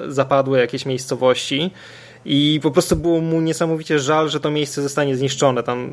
[0.07, 1.71] zapadłe jakieś miejscowości.
[2.29, 5.63] I po prostu było mu niesamowicie żal, że to miejsce zostanie zniszczone.
[5.63, 5.89] Tam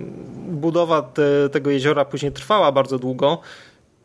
[0.48, 3.40] budowa te, tego jeziora później trwała bardzo długo.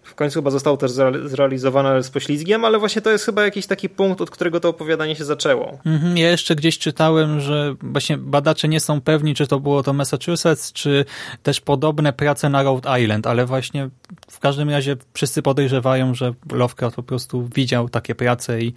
[0.04, 0.92] W końcu chyba zostało też
[1.26, 5.16] zrealizowane z poślizgiem, ale właśnie to jest chyba jakiś taki punkt, od którego to opowiadanie
[5.16, 5.78] się zaczęło.
[5.86, 9.94] Mhm, ja jeszcze gdzieś czytałem, że właśnie badacze nie są pewni, czy to było to
[9.94, 11.06] Massachusetts, czy
[11.44, 13.90] też podobne prace na Rhode Island, ale właśnie
[14.32, 18.74] w każdym razie wszyscy podejrzewają, że Lovecraft po prostu widział takie prace i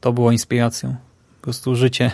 [0.00, 0.96] to było inspiracją
[1.44, 2.10] prostu życie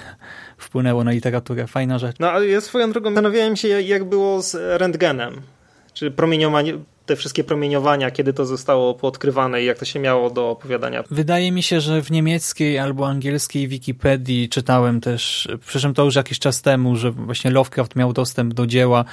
[0.71, 1.67] wpłynęło na literaturę.
[1.67, 2.17] Fajna rzecz.
[2.21, 5.41] No ale ja swoją drogą zastanawiałem się, jak było z rentgenem.
[5.95, 6.79] Czy promieniowanie,
[7.11, 11.05] te wszystkie promieniowania, kiedy to zostało poodkrywane i jak to się miało do opowiadania?
[11.11, 16.15] Wydaje mi się, że w niemieckiej albo angielskiej Wikipedii czytałem też, przy czym to już
[16.15, 19.05] jakiś czas temu, że właśnie Lovecraft miał dostęp do dzieła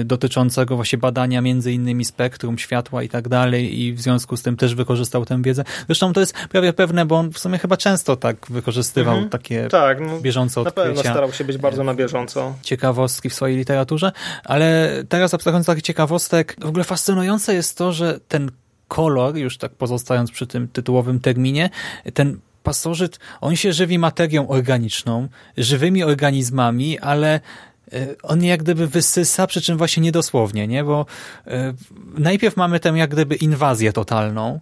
[0.00, 4.42] y, dotyczącego właśnie badania między innymi spektrum światła i tak dalej i w związku z
[4.42, 5.64] tym też wykorzystał tę wiedzę.
[5.86, 9.30] Zresztą to jest prawie pewne, bo on w sumie chyba często tak wykorzystywał mhm.
[9.30, 10.88] takie tak, no, bieżące odkrycia.
[10.88, 12.54] Na pewno starał się być bardzo na bieżąco.
[12.62, 14.12] Ciekawostki w swojej literaturze,
[14.44, 18.50] ale teraz abstrahując takich ciekawostek, w ogóle fascynujące fascynujące jest to, że ten
[18.88, 21.70] kolor, już tak pozostając przy tym tytułowym terminie,
[22.14, 27.40] ten pasożyt, on się żywi materią organiczną, żywymi organizmami, ale
[27.92, 30.84] e, on jak gdyby wysysa, przy czym właśnie niedosłownie, nie?
[30.84, 31.06] bo
[31.46, 31.74] e,
[32.18, 34.60] najpierw mamy tę jak gdyby inwazję totalną,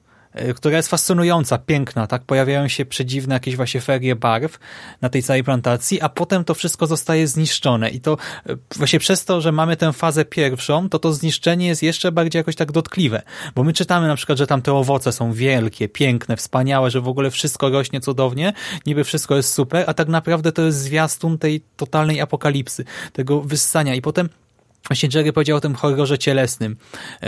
[0.57, 2.25] która jest fascynująca, piękna, tak?
[2.25, 4.59] Pojawiają się przedziwne jakieś właśnie ferie barw
[5.01, 7.91] na tej całej plantacji, a potem to wszystko zostaje zniszczone.
[7.91, 8.17] I to
[8.47, 12.41] e, właśnie przez to, że mamy tę fazę pierwszą, to to zniszczenie jest jeszcze bardziej
[12.41, 13.23] jakoś tak dotkliwe,
[13.55, 17.09] bo my czytamy na przykład, że tam te owoce są wielkie, piękne, wspaniałe, że w
[17.09, 18.53] ogóle wszystko rośnie cudownie,
[18.87, 23.95] niby wszystko jest super, a tak naprawdę to jest zwiastun tej totalnej apokalipsy, tego wyssania.
[23.95, 24.29] I potem
[24.89, 26.77] Właśnie Jerry powiedział o tym horrorze cielesnym.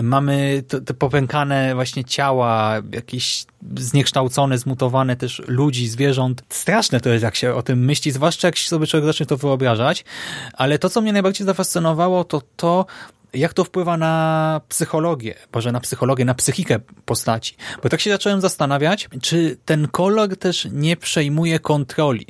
[0.02, 3.44] Mamy te popękane właśnie ciała, jakieś
[3.76, 6.42] zniekształcone, zmutowane też ludzi, zwierząt.
[6.48, 10.04] Straszne to jest, jak się o tym myśli, zwłaszcza jak sobie człowiek zacznie to wyobrażać.
[10.52, 12.86] Ale to, co mnie najbardziej zafascynowało, to to,
[13.34, 17.54] jak to wpływa na psychologię, może na psychologię, na psychikę postaci.
[17.82, 22.26] Bo tak się zacząłem zastanawiać, czy ten kolor też nie przejmuje kontroli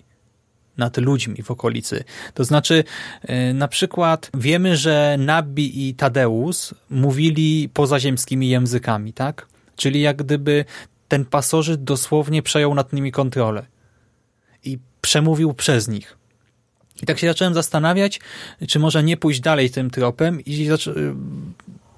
[0.76, 2.04] nad ludźmi w okolicy.
[2.34, 2.84] To znaczy,
[3.22, 9.46] e, na przykład wiemy, że Nabi i Tadeusz mówili pozaziemskimi językami, tak?
[9.76, 10.64] Czyli jak gdyby
[11.08, 13.66] ten pasożyt dosłownie przejął nad nimi kontrolę
[14.64, 16.16] i przemówił przez nich.
[17.02, 18.20] I tak się zacząłem zastanawiać,
[18.68, 20.68] czy może nie pójść dalej tym tropem i,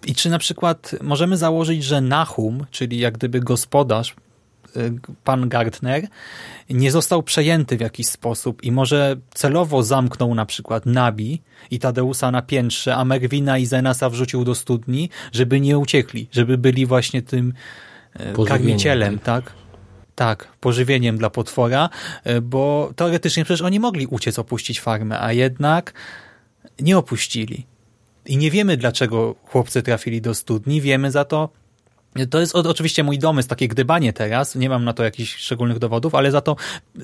[0.06, 4.14] i czy na przykład możemy założyć, że Nahum, czyli jak gdyby gospodarz
[5.24, 6.08] pan Gartner
[6.70, 12.30] nie został przejęty w jakiś sposób i może celowo zamknął na przykład Nabi i Tadeusa
[12.30, 17.22] na piętrze, a Merwina i Zenasa wrzucił do studni, żeby nie uciekli, żeby byli właśnie
[17.22, 17.52] tym
[18.14, 19.52] e, karmicielem, tak?
[20.14, 21.88] Tak, pożywieniem dla potwora,
[22.24, 25.94] e, bo teoretycznie przecież oni mogli uciec, opuścić farmę, a jednak
[26.80, 27.66] nie opuścili.
[28.26, 31.48] I nie wiemy, dlaczego chłopcy trafili do studni, wiemy za to,
[32.30, 36.14] to jest oczywiście mój domysł, takie gdybanie teraz, nie mam na to jakichś szczególnych dowodów,
[36.14, 36.56] ale za to,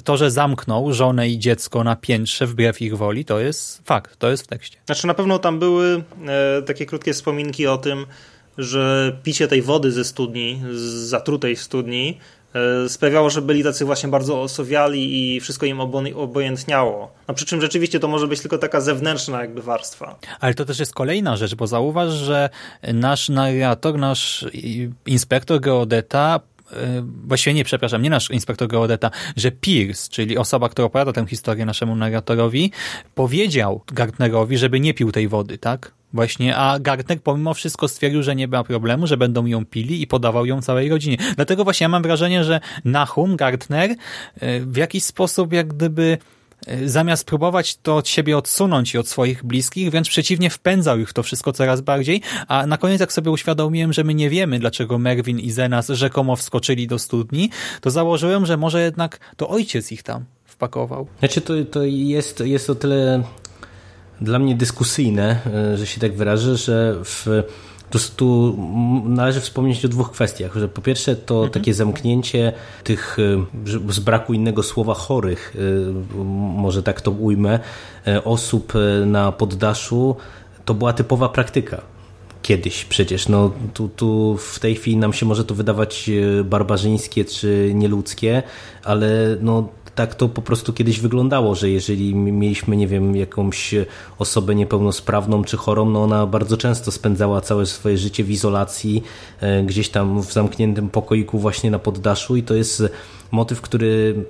[0.05, 4.31] to, że zamknął żonę i dziecko na piętrze wbrew ich woli, to jest fakt, to
[4.31, 4.79] jest w tekście.
[4.87, 8.07] Znaczy na pewno tam były e, takie krótkie wspominki o tym,
[8.59, 12.19] że picie tej wody ze studni, z zatrutej studni,
[12.89, 15.81] sprawiało, że byli tacy właśnie bardzo osowiali i wszystko im
[16.15, 17.11] obojętniało.
[17.29, 20.19] No przy czym rzeczywiście to może być tylko taka zewnętrzna jakby warstwa.
[20.41, 22.51] Ale to też jest kolejna rzecz, bo zauważ, że
[22.83, 24.47] nasz narrator, nasz
[25.07, 26.60] inspektor geodeta e,
[27.27, 31.65] właściwie nie, przepraszam, nie nasz inspektor geodeta, że Pierce, czyli osoba, która opowiada tę historię
[31.65, 32.73] naszemu narratorowi,
[33.15, 35.93] powiedział Gartnerowi, żeby nie pił tej wody, tak?
[36.13, 40.07] Właśnie, a Gartner pomimo wszystko stwierdził, że nie ma problemu, że będą ją pili i
[40.07, 41.17] podawał ją całej rodzinie.
[41.37, 46.19] Dlatego właśnie ja mam wrażenie, że Nahum, Gartner e, w jakiś sposób jak gdyby
[46.87, 51.13] zamiast próbować to od siebie odsunąć i od swoich bliskich, wręcz przeciwnie wpędzał ich w
[51.13, 54.99] to wszystko coraz bardziej, a na koniec jak sobie uświadomiłem, że my nie wiemy, dlaczego
[54.99, 60.03] Merwin i Zenas rzekomo wskoczyli do studni, to założyłem, że może jednak to ojciec ich
[60.03, 61.07] tam wpakował.
[61.19, 63.23] Znaczy to, to jest, jest o tyle
[64.21, 67.43] dla mnie dyskusyjne, e, że się tak wyrażę, że w
[67.91, 68.57] po prostu
[69.05, 70.57] należy wspomnieć o dwóch kwestiach.
[70.57, 71.53] Że po pierwsze to mhm.
[71.53, 72.53] takie zamknięcie
[72.85, 73.17] tych
[73.87, 76.19] e, z braku innego słowa chorych, e,
[76.61, 77.59] może tak to ujmę,
[78.25, 78.73] osób
[79.07, 80.17] na poddaszu
[80.65, 81.81] to była typowa praktyka.
[82.43, 83.29] Kiedyś przecież.
[83.29, 86.11] No, tu, tu w tej chwili nam się może to wydawać
[86.45, 88.43] barbarzyńskie czy nieludzkie,
[88.85, 89.69] ale no,
[90.01, 93.75] tak to po prostu kiedyś wyglądało, że jeżeli mieliśmy, nie wiem, jakąś
[94.19, 99.03] osobę niepełnosprawną czy chorą, no ona bardzo często spędzała całe swoje życie w izolacji,
[99.41, 102.83] e, gdzieś tam w zamkniętym pokoiku właśnie na poddaszu i to jest
[103.31, 104.25] motyw, który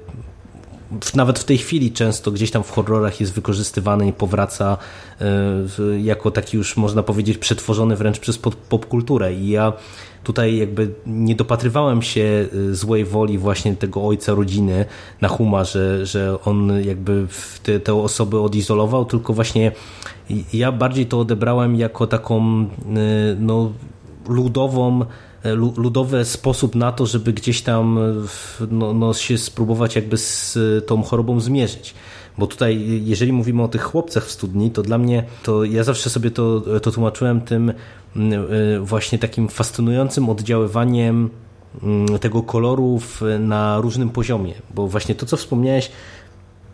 [1.15, 4.77] nawet w tej chwili często gdzieś tam w horrorach jest wykorzystywany i powraca
[5.21, 9.35] e, jako taki już można powiedzieć przetworzony wręcz przez popkulturę.
[9.35, 9.73] I ja
[10.25, 14.85] Tutaj jakby nie dopatrywałem się y, złej woli właśnie tego ojca rodziny
[15.21, 17.27] na Huma, że, że on jakby
[17.63, 19.73] te, te osoby odizolował, tylko właśnie
[20.53, 22.67] ja bardziej to odebrałem jako taką y,
[23.39, 23.73] no,
[24.29, 25.05] ludową
[25.77, 27.99] ludowy sposób na to, żeby gdzieś tam
[28.71, 31.95] no, no się spróbować jakby z tą chorobą zmierzyć.
[32.39, 36.11] Bo tutaj, jeżeli mówimy o tych chłopcach w studni, to dla mnie, to ja zawsze
[36.11, 37.73] sobie to, to tłumaczyłem tym
[38.81, 41.31] właśnie takim fascynującym oddziaływaniem
[42.21, 43.01] tego koloru
[43.39, 44.55] na różnym poziomie.
[44.75, 45.91] Bo właśnie to, co wspomniałeś,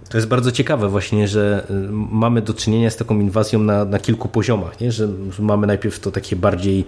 [0.09, 4.29] to jest bardzo ciekawe właśnie, że mamy do czynienia z taką inwazją na, na kilku
[4.29, 4.93] poziomach, nie?
[4.93, 6.85] że mamy najpierw to takie bardziej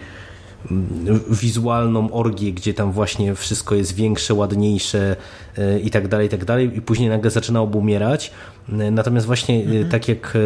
[1.30, 5.16] wizualną orgię, gdzie tam właśnie wszystko jest większe, ładniejsze
[5.58, 8.30] y, i tak dalej, i tak dalej i później nagle zaczyna obumierać.
[8.68, 9.88] Natomiast właśnie y, mhm.
[9.88, 10.38] tak jak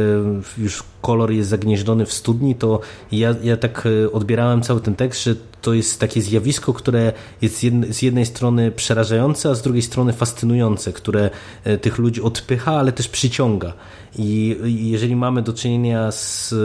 [0.59, 2.81] już kolor jest zagnieżdżony w studni, to
[3.13, 8.03] ja, ja tak odbierałem cały ten tekst, że to jest takie zjawisko, które jest z
[8.03, 11.31] jednej strony przerażające, a z drugiej strony fascynujące, które
[11.65, 13.73] e, tych ludzi odpycha, ale też przyciąga.
[14.19, 16.57] I jeżeli mamy do czynienia z e,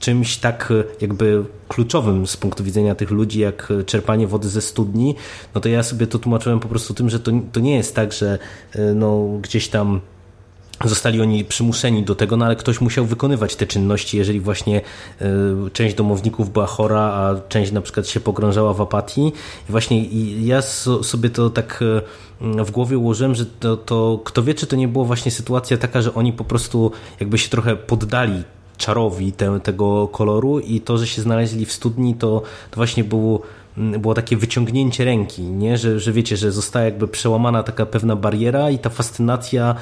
[0.00, 5.14] czymś tak e, jakby kluczowym z punktu widzenia tych ludzi, jak czerpanie wody ze studni,
[5.54, 8.12] no to ja sobie to tłumaczyłem po prostu tym, że to, to nie jest tak,
[8.12, 8.38] że
[8.94, 10.00] no, gdzieś tam
[10.84, 14.80] Zostali oni przymuszeni do tego, no ale ktoś musiał wykonywać te czynności, jeżeli właśnie
[15.20, 15.24] y,
[15.72, 19.32] część domowników była chora, a część na przykład się pogrążała w apatii.
[19.68, 20.04] I właśnie
[20.46, 20.62] ja
[21.02, 24.88] sobie to tak y, w głowie ułożyłem, że to, to kto wie, czy to nie
[24.88, 28.44] było właśnie sytuacja taka, że oni po prostu jakby się trochę poddali
[28.80, 33.42] czarowi te, tego koloru i to, że się znaleźli w studni, to, to właśnie było
[33.76, 35.78] było takie wyciągnięcie ręki, nie?
[35.78, 39.74] Że, że wiecie, że została jakby przełamana taka pewna bariera i ta fascynacja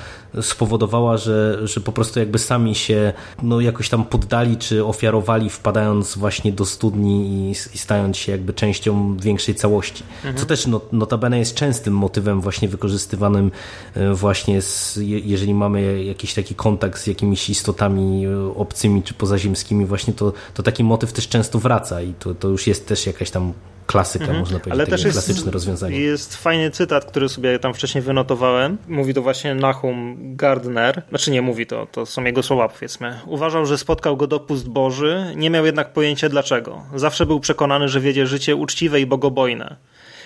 [0.42, 6.16] spowodowała, że, że po prostu jakby sami się no, jakoś tam poddali czy ofiarowali, wpadając
[6.16, 10.04] właśnie do studni i, i stając się jakby częścią większej całości.
[10.16, 10.36] Mhm.
[10.36, 13.50] Co też no, notabene jest częstym motywem właśnie wykorzystywanym
[13.94, 19.86] e, właśnie z, jeżeli mamy jakiś taki kontakt z jakimiś istotami e, obcymi czy pozaziemskimi,
[19.86, 23.30] właśnie to, to taki motyw też często wraca i to, to już jest też jakaś
[23.30, 23.52] tam
[23.88, 24.40] klasyka, mhm.
[24.40, 26.00] można powiedzieć, Ale też jest, klasyczne rozwiązanie.
[26.00, 28.78] Jest fajny cytat, który sobie tam wcześniej wynotowałem.
[28.88, 31.02] Mówi to właśnie Nahum Gardner.
[31.08, 33.20] Znaczy nie mówi to, to są jego słowa powiedzmy.
[33.26, 36.82] Uważał, że spotkał go dopust Boży, nie miał jednak pojęcia dlaczego.
[36.94, 39.76] Zawsze był przekonany, że wiedzie życie uczciwe i bogobojne.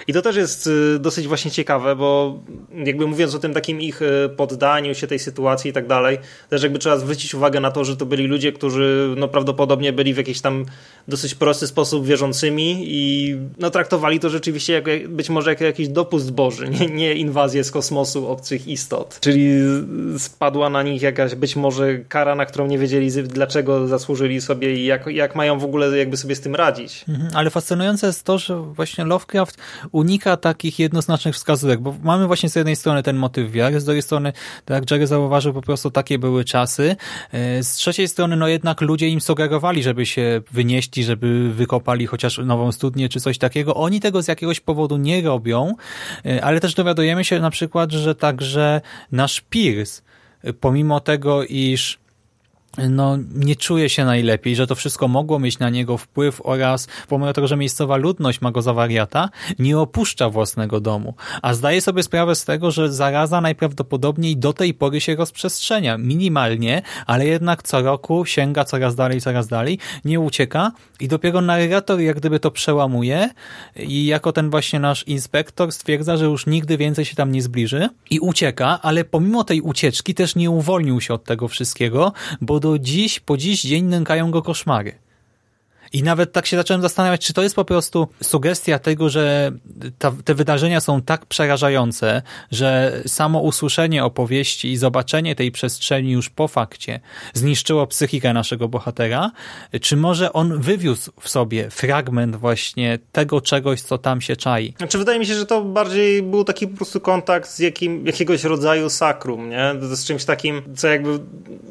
[0.07, 2.41] I to też jest y, dosyć właśnie ciekawe, bo
[2.85, 6.63] jakby mówiąc o tym takim ich y, poddaniu się tej sytuacji i tak dalej, też
[6.63, 10.17] jakby trzeba zwrócić uwagę na to, że to byli ludzie, którzy no prawdopodobnie byli w
[10.17, 10.65] jakiś tam
[11.09, 16.33] dosyć prosty sposób wierzącymi i no traktowali to rzeczywiście jako, być może jako jakiś dopust
[16.33, 19.19] Boży, nie, nie inwazję z kosmosu obcych istot.
[19.21, 19.53] Czyli
[20.19, 24.85] spadła na nich jakaś być może kara, na którą nie wiedzieli dlaczego zasłużyli sobie i
[24.85, 27.05] jak, jak mają w ogóle jakby sobie z tym radzić.
[27.09, 29.57] Mhm, ale fascynujące jest to, że właśnie Lovecraft
[29.93, 34.03] unika takich jednoznacznych wskazówek, bo mamy właśnie z jednej strony ten motyw wiary, z drugiej
[34.03, 34.33] strony,
[34.65, 36.97] tak jak Jerry zauważył, po prostu takie były czasy.
[37.33, 42.39] E, z trzeciej strony, no jednak ludzie im sugerowali, żeby się wynieśli, żeby wykopali chociaż
[42.39, 43.75] nową studnię czy coś takiego.
[43.75, 45.75] Oni tego z jakiegoś powodu nie robią,
[46.27, 48.81] e, ale też dowiadujemy się na przykład, że także
[49.13, 50.03] nasz Pierce,
[50.61, 52.02] pomimo tego, iż
[52.79, 57.33] no, nie czuje się najlepiej, że to wszystko mogło mieć na niego wpływ oraz pomimo
[57.33, 62.03] tego, że miejscowa ludność ma go za wariata, nie opuszcza własnego domu, a zdaje sobie
[62.03, 67.83] sprawę z tego, że zaraza najprawdopodobniej do tej pory się rozprzestrzenia, minimalnie, ale jednak co
[67.83, 73.31] roku sięga coraz dalej, coraz dalej, nie ucieka i dopiero narrator jak gdyby to przełamuje
[73.77, 77.89] i jako ten właśnie nasz inspektor stwierdza, że już nigdy więcej się tam nie zbliży
[78.11, 82.79] i ucieka, ale pomimo tej ucieczki też nie uwolnił się od tego wszystkiego, bo do
[82.79, 84.93] dziś, po dziś dzień nękają go koszmary.
[85.93, 89.53] I nawet tak się zacząłem zastanawiać, czy to jest po prostu sugestia tego, że
[89.99, 96.31] ta, te wydarzenia są tak przerażające, że samo usłyszenie opowieści i zobaczenie tej przestrzeni już
[96.31, 97.01] po fakcie
[97.35, 99.31] zniszczyło psychikę naszego bohatera,
[99.81, 104.75] czy może on wywiózł w sobie fragment właśnie tego czegoś, co tam się czai.
[104.79, 108.45] Znaczy wydaje mi się, że to bardziej był taki po prostu kontakt z jakim, jakiegoś
[108.45, 109.75] rodzaju sakrum, nie?
[109.81, 111.19] Z czymś takim, co jakby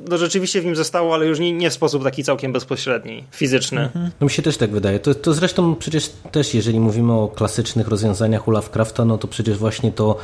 [0.10, 3.82] no rzeczywiście w nim zostało, ale już nie, nie w sposób taki całkiem bezpośredni, fizyczny.
[3.82, 4.11] Mhm.
[4.20, 5.00] No mi się też tak wydaje.
[5.00, 9.58] To, to zresztą przecież też, jeżeli mówimy o klasycznych rozwiązaniach u Lovecrafta, no to przecież
[9.58, 10.18] właśnie to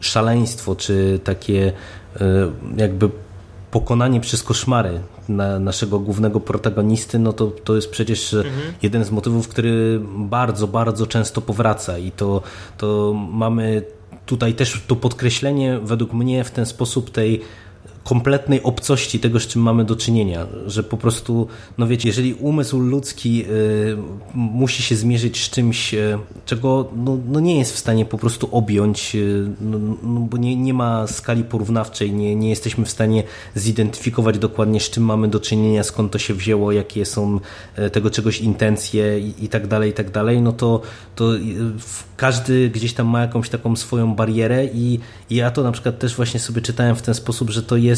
[0.00, 1.72] szaleństwo, czy takie
[2.20, 2.22] e,
[2.76, 3.10] jakby
[3.70, 8.54] pokonanie przez koszmary na naszego głównego protagonisty, no to, to jest przecież mhm.
[8.82, 12.42] jeden z motywów, który bardzo, bardzo często powraca i to,
[12.78, 13.82] to mamy
[14.26, 17.40] tutaj też to podkreślenie według mnie w ten sposób tej
[18.04, 22.80] kompletnej obcości tego, z czym mamy do czynienia, że po prostu, no wiecie, jeżeli umysł
[22.80, 23.96] ludzki y,
[24.34, 28.48] musi się zmierzyć z czymś, y, czego no, no, nie jest w stanie po prostu
[28.52, 33.22] objąć, y, no, no, bo nie, nie ma skali porównawczej, nie, nie jesteśmy w stanie
[33.54, 37.40] zidentyfikować dokładnie, z czym mamy do czynienia, skąd to się wzięło, jakie są
[37.92, 40.80] tego czegoś intencje i, i tak dalej, i tak dalej, no to,
[41.16, 41.30] to
[42.16, 46.16] każdy gdzieś tam ma jakąś taką swoją barierę i, i ja to na przykład też
[46.16, 47.93] właśnie sobie czytałem w ten sposób, że to jest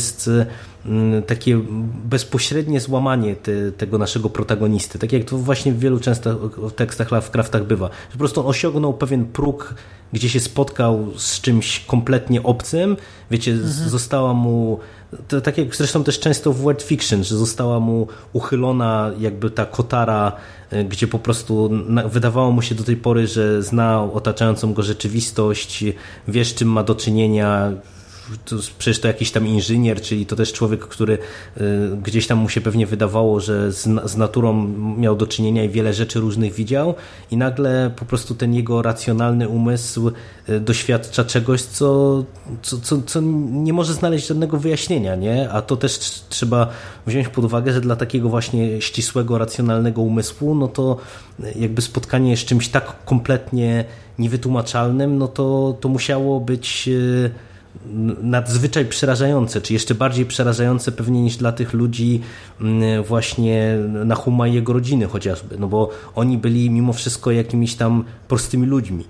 [0.86, 1.60] mm, takie
[2.04, 4.98] bezpośrednie złamanie te, tego naszego protagonisty.
[4.98, 7.86] Tak jak to właśnie w wielu często tekstach Lovecraftach bywa.
[7.86, 9.74] Że po prostu on osiągnął pewien próg,
[10.12, 12.96] gdzie się spotkał z czymś kompletnie obcym.
[13.30, 13.88] Wiecie, mhm.
[13.88, 14.78] została mu
[15.28, 19.66] to tak jak zresztą też często w word fiction, że została mu uchylona jakby ta
[19.66, 20.32] kotara,
[20.70, 21.70] e, gdzie po prostu
[22.10, 25.84] wydawało mu się do tej pory, że zna otaczającą go rzeczywistość,
[26.28, 27.72] wie z czym ma do czynienia,
[28.44, 31.18] to przecież to jakiś tam inżynier, czyli to też człowiek, który
[31.60, 35.68] y, gdzieś tam mu się pewnie wydawało, że z, z naturą miał do czynienia i
[35.68, 36.94] wiele rzeczy różnych widział
[37.30, 40.12] i nagle po prostu ten jego racjonalny umysł
[40.48, 42.24] y, doświadcza czegoś, co,
[42.62, 45.50] co, co, co nie może znaleźć żadnego wyjaśnienia, nie?
[45.50, 46.68] A to też trzeba
[47.06, 50.96] wziąć pod uwagę, że dla takiego właśnie ścisłego, racjonalnego umysłu, no to
[51.56, 53.84] jakby spotkanie z czymś tak kompletnie
[54.18, 57.30] niewytłumaczalnym, no to, to musiało być y,
[58.22, 62.20] nadzwyczaj przerażające, czy jeszcze bardziej przerażające pewnie niż dla tych ludzi
[62.60, 68.04] mm, właśnie Nahuma i jego rodziny chociażby, no bo oni byli mimo wszystko jakimiś tam
[68.28, 69.04] prostymi ludźmi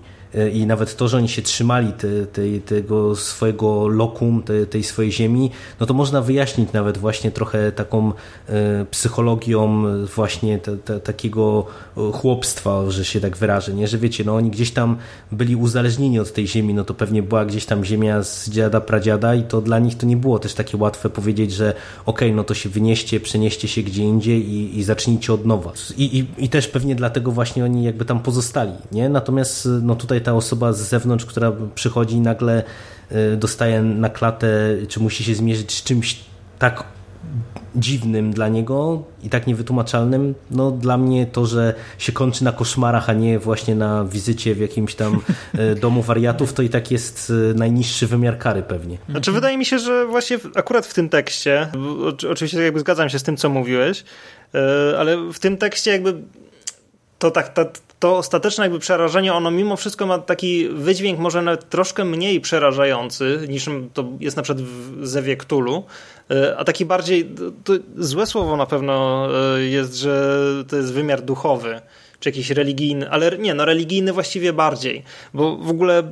[0.53, 5.11] i nawet to, że oni się trzymali te, te, tego swojego lokum, te, tej swojej
[5.11, 8.11] ziemi, no to można wyjaśnić nawet właśnie trochę taką
[8.49, 9.83] e, psychologią
[10.15, 10.59] właśnie
[11.03, 11.65] takiego
[12.13, 13.87] chłopstwa, że się tak wyrażę, nie?
[13.87, 14.97] że wiecie, no oni gdzieś tam
[15.31, 19.35] byli uzależnieni od tej ziemi, no to pewnie była gdzieś tam ziemia z dziada, pradziada
[19.35, 21.73] i to dla nich to nie było też takie łatwe powiedzieć, że
[22.05, 25.73] okej, okay, no to się wynieście, przenieście się gdzie indziej i, i zacznijcie od nowa.
[25.97, 29.09] I, i, I też pewnie dlatego właśnie oni jakby tam pozostali, nie?
[29.09, 32.63] Natomiast no tutaj ta osoba z zewnątrz, która przychodzi i nagle
[33.33, 34.47] y, dostaje na klatę,
[34.87, 36.19] czy musi się zmierzyć z czymś
[36.59, 36.83] tak
[37.75, 43.09] dziwnym dla niego i tak niewytłumaczalnym, no dla mnie to, że się kończy na koszmarach,
[43.09, 45.19] a nie właśnie na wizycie w jakimś tam
[45.59, 48.97] y, domu wariatów, to i tak jest y, najniższy wymiar kary pewnie.
[49.09, 51.71] Znaczy wydaje mi się, że właśnie akurat w tym tekście,
[52.29, 54.03] oczywiście jakby zgadzam się z tym, co mówiłeś,
[54.97, 56.21] ale w tym tekście jakby
[57.19, 57.65] to tak, ta,
[57.99, 63.39] to ostateczne jakby przerażenie, ono mimo wszystko ma taki wydźwięk może nawet troszkę mniej przerażający
[63.49, 65.83] niż to jest na przykład w Zewie Cthulhu,
[66.31, 67.29] e, a taki bardziej,
[67.63, 71.81] to złe słowo na pewno e, jest, że to jest wymiar duchowy,
[72.19, 76.03] czy jakiś religijny, ale nie, no religijny właściwie bardziej, bo w ogóle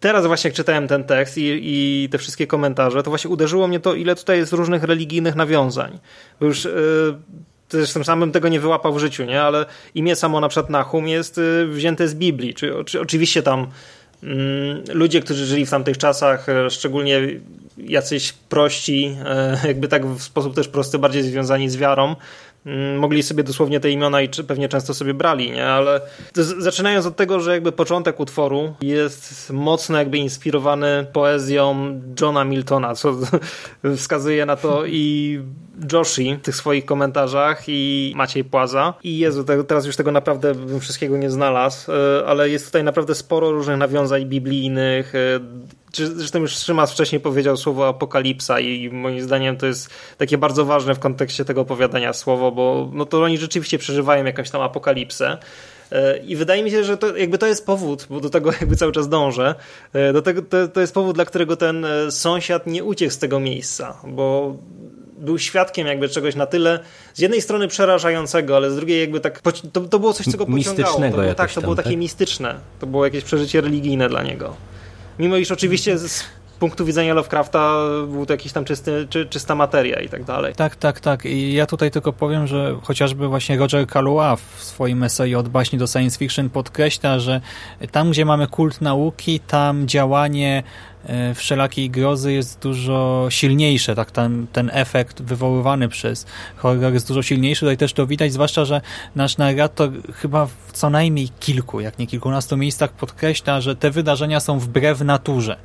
[0.00, 3.80] teraz właśnie jak czytałem ten tekst i, i, te wszystkie komentarze, to właśnie uderzyło mnie
[3.80, 5.98] to, ile tutaj jest różnych religijnych nawiązań.
[6.40, 7.18] Bo już yy,
[7.70, 9.42] zresztą samym tego nie wyłapał w życiu, nie?
[9.42, 12.54] ale imię samo na przykład Nahum jest y, wzięte z Biblii.
[12.54, 13.66] Czy, czy oczywiście tam
[14.22, 17.20] mm, ludzie, którzy żyli w tamtych czasach, e, szczególnie
[17.78, 22.16] jacyś prości, e, jakby tak w sposób też prosty, bardziej związani z wiarą,
[22.98, 25.66] mogli sobie dosłownie te imiona i pewnie często sobie brali, nie?
[25.66, 26.00] Ale
[26.58, 33.16] zaczynając od tego, że jakby początek utworu jest mocno jakby inspirowany poezją Johna Miltona, co
[33.96, 35.38] wskazuje na to i
[35.92, 38.94] Joshi w tych swoich komentarzach i Maciej Płaza.
[39.02, 43.14] I Jezu, teraz już tego naprawdę bym wszystkiego nie znalazł, e, ale jest tutaj naprawdę
[43.14, 45.40] sporo różnych nawiązań biblijnych, e,
[45.92, 50.94] Zresztą już Szymas wcześniej powiedział słowo apokalipsa i moim zdaniem to jest takie bardzo ważne
[50.94, 55.38] w kontekście tego opowiadania słowo, bo no to oni rzeczywiście przeżywają jakąś tam apokalipsę.
[55.92, 58.76] E, I wydaje mi się, że to, jakby to jest powód, bo do tego jakby
[58.76, 59.54] cały czas dążę,
[59.92, 63.18] e, do tego, to, to jest powód, dla którego ten e, sąsiad nie uciekł z
[63.18, 64.56] tego miejsca, bo
[65.18, 66.80] był świadkiem jakby czegoś na tyle
[67.14, 69.40] z jednej strony przerażającego, ale z drugiej jakby tak
[69.72, 71.00] to, to było coś, co go pociągało.
[71.00, 71.98] To było, tak, to było takie tak?
[71.98, 72.54] mistyczne.
[72.80, 74.56] To było jakieś przeżycie religijne dla niego.
[75.18, 76.24] Mimo iż oczywiście z
[76.58, 77.74] punktu widzenia Lovecrafta
[78.08, 80.54] był to jakiś tam czysty, czy, czysta materia i tak dalej.
[80.54, 81.24] Tak, tak, tak.
[81.24, 85.78] I ja tutaj tylko powiem, że chociażby właśnie Roger Calois w swoim eseju od baśni
[85.78, 87.40] do science fiction podkreśla, że
[87.90, 90.62] tam, gdzie mamy kult nauki, tam działanie
[91.06, 97.22] e, wszelakiej grozy jest dużo silniejsze, tak ten, ten efekt wywoływany przez horror jest dużo
[97.22, 97.60] silniejszy.
[97.60, 98.80] Tutaj też to widać, zwłaszcza, że
[99.14, 104.40] nasz narrator chyba w co najmniej kilku, jak nie kilkunastu miejscach podkreśla, że te wydarzenia
[104.40, 105.56] są wbrew naturze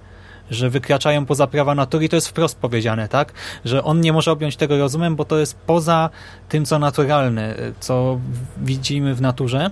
[0.51, 3.33] że wykraczają poza prawa natury to jest wprost powiedziane, tak?
[3.65, 6.09] Że on nie może objąć tego rozumem, bo to jest poza
[6.49, 8.19] tym, co naturalne, co
[8.57, 9.69] widzimy w naturze.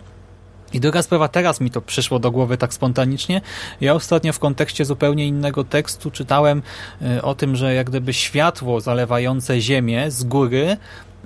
[0.74, 3.42] I druga sprawa, teraz mi to przyszło do głowy tak spontanicznie.
[3.82, 6.62] Ja ostatnio w kontekście zupełnie innego tekstu czytałem
[7.02, 10.78] y, o tym, że jak gdyby światło zalewające ziemię z góry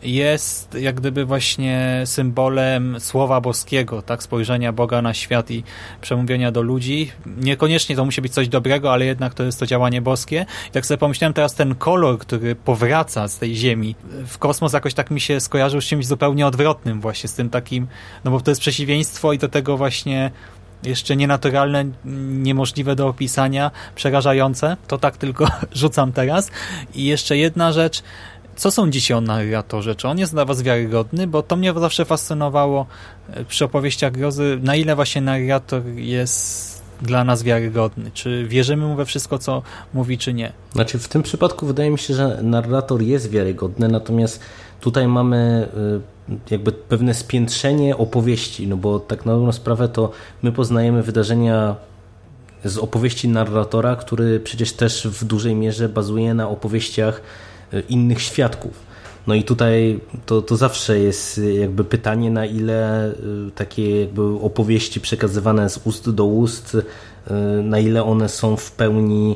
[0.04, 5.64] jest jak gdyby właśnie symbolem słowa boskiego, tak, spojrzenia Boga na świat i
[6.02, 7.12] przemówienia do ludzi.
[7.26, 10.46] Niekoniecznie to musi być coś dobrego, ale jednak to jest to działanie boskie.
[10.70, 13.96] I tak sobie pomyślałem teraz ten kolor, który powraca z tej ziemi
[14.28, 17.88] w kosmos jakoś tak mi się skojarzył z czymś zupełnie odwrotnym właśnie, z tym takim,
[18.24, 20.32] no bo to jest przeciwieństwo i do tego właśnie
[20.84, 21.86] jeszcze nienaturalne,
[22.30, 24.78] niemożliwe do opisania, przerażające.
[24.88, 26.52] To tak tylko rzucam teraz.
[26.94, 28.04] I jeszcze jedna rzecz,
[28.56, 29.96] co sądzicie o narratorze?
[29.96, 31.28] Czy on jest dla was wiarygodny?
[31.28, 32.86] Bo to mnie zawsze fascynowało
[33.30, 38.12] e, przy opowieściach grozy, na ile właśnie narrator jest dla nas wiarygodny.
[38.14, 39.62] Czy wierzymy mu we wszystko, co
[39.94, 40.52] mówi, czy nie?
[40.74, 44.40] Znaczy w tym przypadku wydaje mi się, że narrator jest wiarygodny, natomiast
[44.82, 45.68] tutaj mamy
[46.30, 50.12] e, jakby pewne spiętrzenie opowieści, no bo tak na dobrą sprawę to
[50.44, 51.76] my poznajemy wydarzenia
[52.64, 57.22] z opowieści narratora, który przecież też w dużej mierze bazuje na opowieściach
[57.90, 58.86] innych świadków.
[59.28, 63.14] No i tutaj to, to zawsze jest jakby pytanie, na ile e,
[63.56, 66.78] takie jakby opowieści przekazywane z ust do ust,
[67.28, 69.36] e, na ile one są w pełni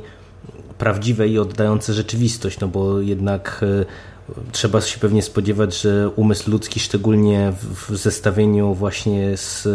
[0.78, 3.66] prawdziwe i oddające rzeczywistość, no bo jednak
[4.52, 9.68] trzeba się pewnie spodziewać, że umysł ludzki, szczególnie w zestawieniu właśnie z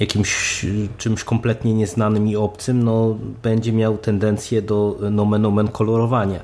[0.00, 0.66] jakimś
[0.98, 6.40] czymś kompletnie nieznanym i obcym, no, będzie miał tendencję do nomen omen kolorowania.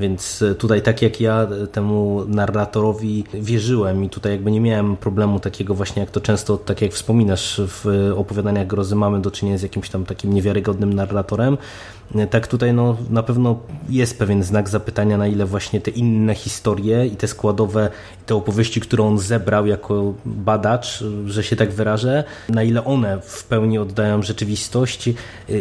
[0.00, 4.96] Więc e, tutaj tak jak ja e, temu narratorowi wierzyłem i tutaj jakby nie miałem
[4.96, 9.58] problemu takiego właśnie jak to często, tak jak wspominasz w opowiadaniach grozy mamy do czynienia
[9.58, 11.58] z jakimś tam takim niewiarygodnym narratorem,
[12.30, 17.06] tak tutaj no, na pewno jest pewien znak zapytania, na ile właśnie te inne historie
[17.06, 17.90] i te składowe,
[18.26, 23.44] te opowieści, które on zebrał jako badacz, że się tak wyrażę, na ile one w
[23.44, 25.10] pełni oddają rzeczywistość.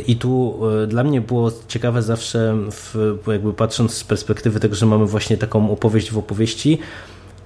[0.08, 4.86] I tu e, dla mnie było ciekawe zawsze, w, jakby patrząc z perspektywy tego, że
[4.86, 6.80] mamy właśnie taką opowieść w opowieści,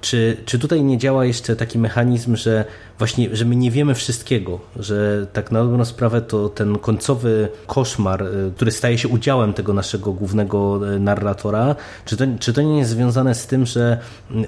[0.06, 2.64] czy, czy tutaj nie działa jeszcze taki mechanizm, że
[2.98, 8.22] właśnie, że my nie wiemy wszystkiego, że tak na dobrą sprawę to ten końcowy koszmar,
[8.22, 12.78] y, który staje się udziałem tego naszego głównego y, narratora, czy to, czy to nie
[12.78, 13.98] jest związane z tym, że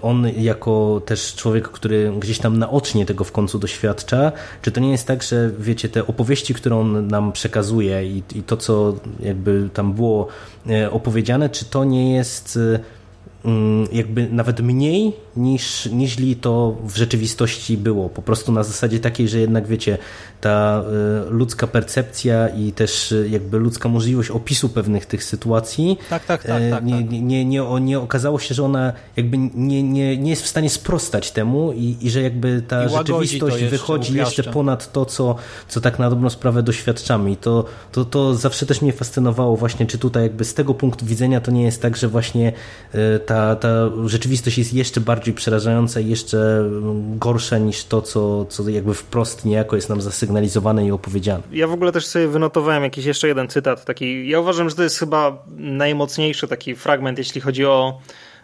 [0.02, 4.32] on jako też człowiek, który gdzieś tam naocznie tego w końcu doświadcza,
[4.62, 8.42] czy to nie jest tak, że wiecie, te opowieści, które on nam przekazuje i, i
[8.42, 10.28] to, co jakby tam było
[10.70, 12.58] y, opowiedziane, czy to nie jest
[13.92, 18.08] jakby nawet mniej niż, niż to w rzeczywistości było.
[18.08, 19.98] Po prostu na zasadzie takiej, że jednak wiecie,
[20.40, 20.82] ta
[21.28, 26.42] y, ludzka percepcja i też y, jakby ludzka możliwość opisu pewnych tych sytuacji tak, tak,
[26.42, 27.10] tak, y, tak, nie, tak.
[27.10, 30.70] nie, nie, nie, nie okazało się, że ona jakby nie, nie, nie jest w stanie
[30.70, 35.36] sprostać temu i, i że jakby ta I rzeczywistość jeszcze, wychodzi jeszcze ponad to, co,
[35.68, 37.30] co tak na dobrą sprawę doświadczamy.
[37.30, 41.06] I to, to, to zawsze też mnie fascynowało właśnie, czy tutaj jakby z tego punktu
[41.06, 42.52] widzenia to nie jest tak, że właśnie
[43.28, 43.68] ta, ta
[44.06, 46.70] rzeczywistość jest jeszcze bardziej przerażająca jeszcze
[47.16, 51.42] gorsza niż to, co, co jakby wprost niejako jest nam zasygnalizowane i opowiedziane.
[51.52, 53.84] Ja w ogóle też sobie wynotowałem jakiś jeszcze jeden cytat.
[53.84, 58.00] Taki, ja uważam, że to jest chyba najmocniejszy taki fragment, jeśli chodzi o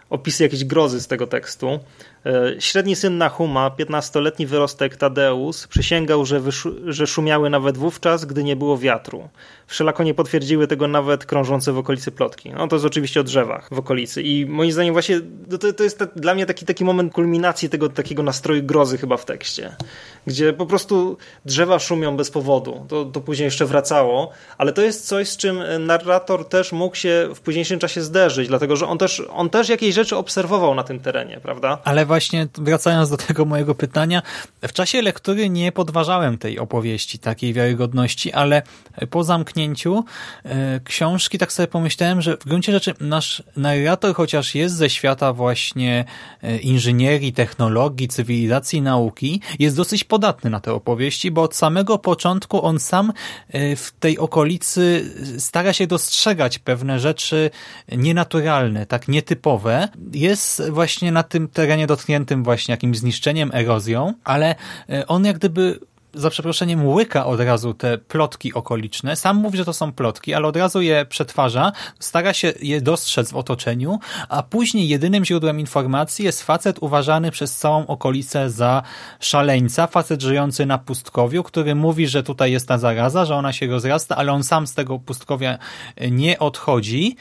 [0.09, 1.79] opisy jakiejś grozy z tego tekstu.
[2.25, 6.41] E, średni syn Nahuma, 15-letni wyrostek Tadeusz, przysięgał, że,
[6.85, 9.29] że szumiały nawet wówczas, gdy nie było wiatru.
[9.67, 12.49] Wszelako nie potwierdziły tego nawet krążące w okolicy plotki.
[12.49, 14.21] No to jest oczywiście o drzewach w okolicy.
[14.21, 15.21] I moim zdaniem właśnie
[15.59, 19.25] to, to jest dla mnie taki, taki moment kulminacji tego takiego nastroju grozy chyba w
[19.25, 19.75] tekście.
[20.27, 22.85] Gdzie po prostu drzewa szumią bez powodu.
[22.87, 24.31] To, to później jeszcze wracało.
[24.57, 28.75] Ale to jest coś, z czym narrator też mógł się w późniejszym czasie zderzyć, dlatego
[28.75, 31.77] że on też, on też jakieś rzeczy obserwował na tym terenie, prawda?
[31.83, 34.21] Ale właśnie wracając do tego mojego pytania,
[34.61, 38.61] w czasie lektury nie podważałem tej opowieści, takiej wiarygodności, ale
[39.09, 40.03] po zamknięciu
[40.45, 45.33] e, książki tak sobie pomyślałem, że w gruncie rzeczy nasz narrator, chociaż jest ze świata
[45.33, 46.05] właśnie
[46.41, 52.65] e, inżynierii, technologii, cywilizacji, nauki, jest dosyć podatny na te opowieści, bo od samego początku
[52.65, 53.13] on sam
[53.49, 57.49] e, w tej okolicy stara się dostrzegać pewne rzeczy
[57.91, 59.87] nienaturalne, tak nietypowe.
[60.13, 64.55] Jest właśnie na tym terenie dotknięty dotkniętym właśnie jakimś zniszczeniem, erozją, ale
[64.89, 65.79] e, on jak gdyby
[66.15, 69.15] za przeproszeniem łyka od razu te plotki okoliczne.
[69.15, 73.31] Sam mówi, że to są plotki, ale od razu je przetwarza, stara się je dostrzec
[73.31, 73.99] w otoczeniu,
[74.29, 78.83] a później jedynym źródłem informacji jest facet uważany przez całą okolicę za
[79.19, 83.67] szaleńca, facet żyjący na pustkowiu, który mówi, że tutaj jest ta zaraza, że ona się
[83.67, 85.57] rozrasta, ale on sam z tego pustkowia
[86.11, 87.15] nie odchodzi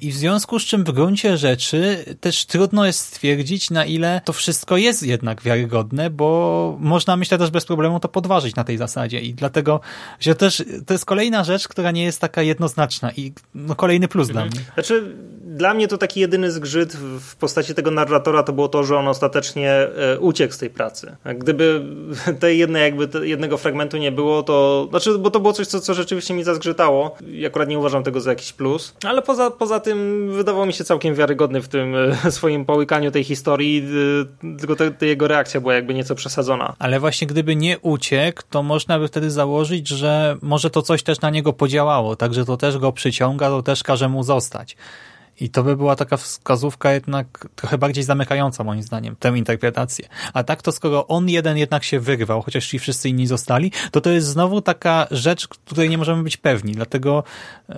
[0.00, 4.32] i w związku z czym w gruncie rzeczy też trudno jest stwierdzić, na ile to
[4.32, 8.78] wszystko jest jednak wiarygodne, bo można myślę też bez problemu to podać podważyć na tej
[8.78, 9.80] zasadzie i dlatego,
[10.20, 14.28] że też to jest kolejna rzecz, która nie jest taka jednoznaczna i no, kolejny plus
[14.28, 14.48] mhm.
[14.48, 14.70] dla mnie.
[14.74, 15.16] Znaczy,
[15.54, 19.08] dla mnie to taki jedyny zgrzyt w postaci tego narratora to było to, że on
[19.08, 21.16] ostatecznie e, uciekł z tej pracy.
[21.24, 21.82] Gdyby
[22.40, 25.94] tej jednej, jakby jednego fragmentu nie było, to znaczy, bo to było coś, co, co
[25.94, 27.16] rzeczywiście mi zazgrzytało.
[27.26, 30.84] I akurat nie uważam tego za jakiś plus, ale poza, poza tym wydawał mi się
[30.84, 31.94] całkiem wiarygodny w tym
[32.24, 33.86] e, swoim połykaniu tej historii,
[34.44, 36.74] e, tylko ta, ta jego reakcja była jakby nieco przesadzona.
[36.78, 41.20] Ale właśnie gdyby nie uciekł, to można by wtedy założyć, że może to coś też
[41.20, 44.76] na niego podziałało, także to też go przyciąga, to też każe mu zostać.
[45.40, 50.08] I to by była taka wskazówka jednak trochę bardziej zamykająca moim zdaniem, tę interpretację.
[50.32, 54.00] A tak to skoro on jeden jednak się wyrwał, chociaż ci wszyscy inni zostali, to
[54.00, 56.72] to jest znowu taka rzecz, której nie możemy być pewni.
[56.72, 57.24] Dlatego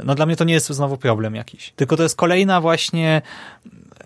[0.05, 1.73] no dla mnie to nie jest znowu problem jakiś.
[1.77, 3.23] Tylko to jest kolejna właśnie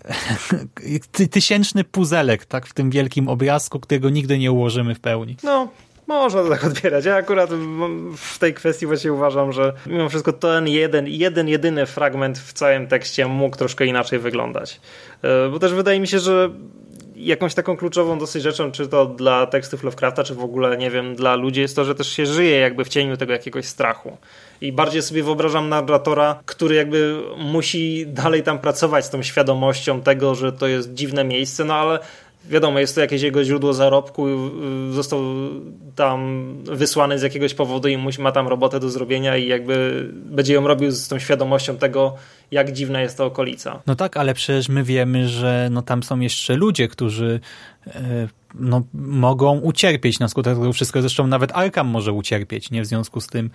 [1.31, 5.37] tysięczny puzelek tak, w tym wielkim obrazku, którego nigdy nie ułożymy w pełni.
[5.43, 5.67] No,
[6.11, 7.05] można to tak odbierać.
[7.05, 7.49] Ja akurat
[8.17, 12.87] w tej kwestii właśnie uważam, że mimo wszystko ten jeden, jeden, jedyny fragment w całym
[12.87, 14.81] tekście mógł troszkę inaczej wyglądać.
[15.21, 16.49] E, bo też wydaje mi się, że
[17.15, 21.15] jakąś taką kluczową dosyć rzeczą, czy to dla tekstów Lovecrafta, czy w ogóle, nie wiem,
[21.15, 24.17] dla ludzi, jest to, że też się żyje jakby w cieniu tego jakiegoś strachu.
[24.61, 30.35] I bardziej sobie wyobrażam narratora, który jakby musi dalej tam pracować z tą świadomością tego,
[30.35, 31.99] że to jest dziwne miejsce, no ale
[32.45, 35.21] wiadomo, jest to jakieś jego źródło zarobku, y, został
[35.95, 40.53] tam wysłany z jakiegoś powodu i musi, ma tam robotę do zrobienia i jakby będzie
[40.53, 42.15] ją robił z tą świadomością tego,
[42.51, 43.81] jak dziwna jest ta okolica.
[43.87, 47.39] No tak, ale przecież my wiemy, że no tam są jeszcze ludzie, którzy
[47.87, 51.01] e, no, mogą ucierpieć na skutek tego wszystkiego.
[51.01, 53.49] Zresztą nawet Arkham może ucierpieć, nie w związku z tym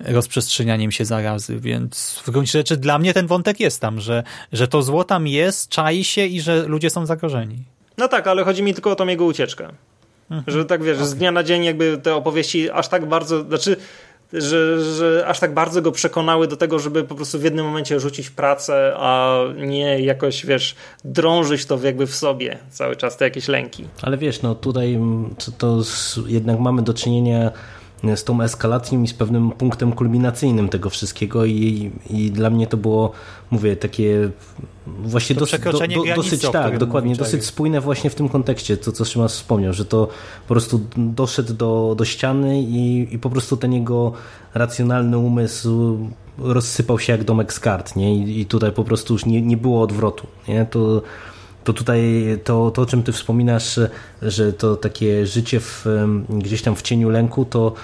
[0.00, 4.22] rozprzestrzenianiem się zarazy, więc w gruncie rzeczy dla mnie ten wątek jest tam, że,
[4.52, 7.64] że to zło tam jest, czai się i że ludzie są zagrożeni.
[7.98, 9.68] No tak, ale chodzi mi tylko o tą jego ucieczkę.
[10.30, 10.58] Mhm.
[10.58, 13.76] Że tak wiesz, z dnia na dzień jakby te opowieści aż tak bardzo, znaczy
[14.32, 18.00] że, że aż tak bardzo go przekonały do tego, żeby po prostu w jednym momencie
[18.00, 20.74] rzucić pracę, a nie jakoś, wiesz,
[21.04, 23.84] drążyć to jakby w sobie cały czas, te jakieś lęki.
[24.02, 25.00] Ale wiesz, no tutaj
[25.38, 25.82] to, to
[26.26, 27.50] jednak mamy do czynienia
[28.16, 32.76] z tą eskalacją i z pewnym punktem kulminacyjnym tego wszystkiego i, i dla mnie to
[32.76, 33.12] było,
[33.50, 34.30] mówię, takie
[34.86, 38.92] właśnie to dosyć, do, do, dosyć tak, dokładnie, dosyć spójne właśnie w tym kontekście, to
[38.92, 40.08] co Szymas wspomniał, że to
[40.48, 44.12] po prostu doszedł do, do ściany i, i po prostu ten jego
[44.54, 45.98] racjonalny umysł
[46.38, 48.14] rozsypał się jak domek z kart, nie?
[48.14, 50.66] I, i tutaj po prostu już nie, nie było odwrotu, nie?
[50.66, 51.02] To
[51.64, 53.80] to tutaj to, to, o czym ty wspominasz,
[54.22, 55.86] że to takie życie w,
[56.28, 57.74] gdzieś tam w cieniu lęku, to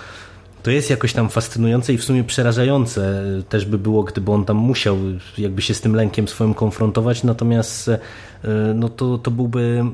[0.65, 4.57] to jest jakoś tam fascynujące i w sumie przerażające też by było, gdyby on tam
[4.57, 4.97] musiał
[5.39, 7.99] jakby się z tym lękiem swoim konfrontować, natomiast e,
[8.75, 9.85] no to, to byłby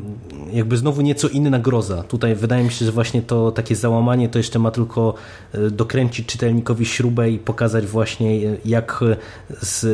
[0.52, 2.02] jakby znowu nieco inna groza.
[2.02, 5.14] Tutaj wydaje mi się, że właśnie to takie załamanie to jeszcze ma tylko
[5.52, 9.04] e, dokręcić czytelnikowi śrubę i pokazać właśnie jak,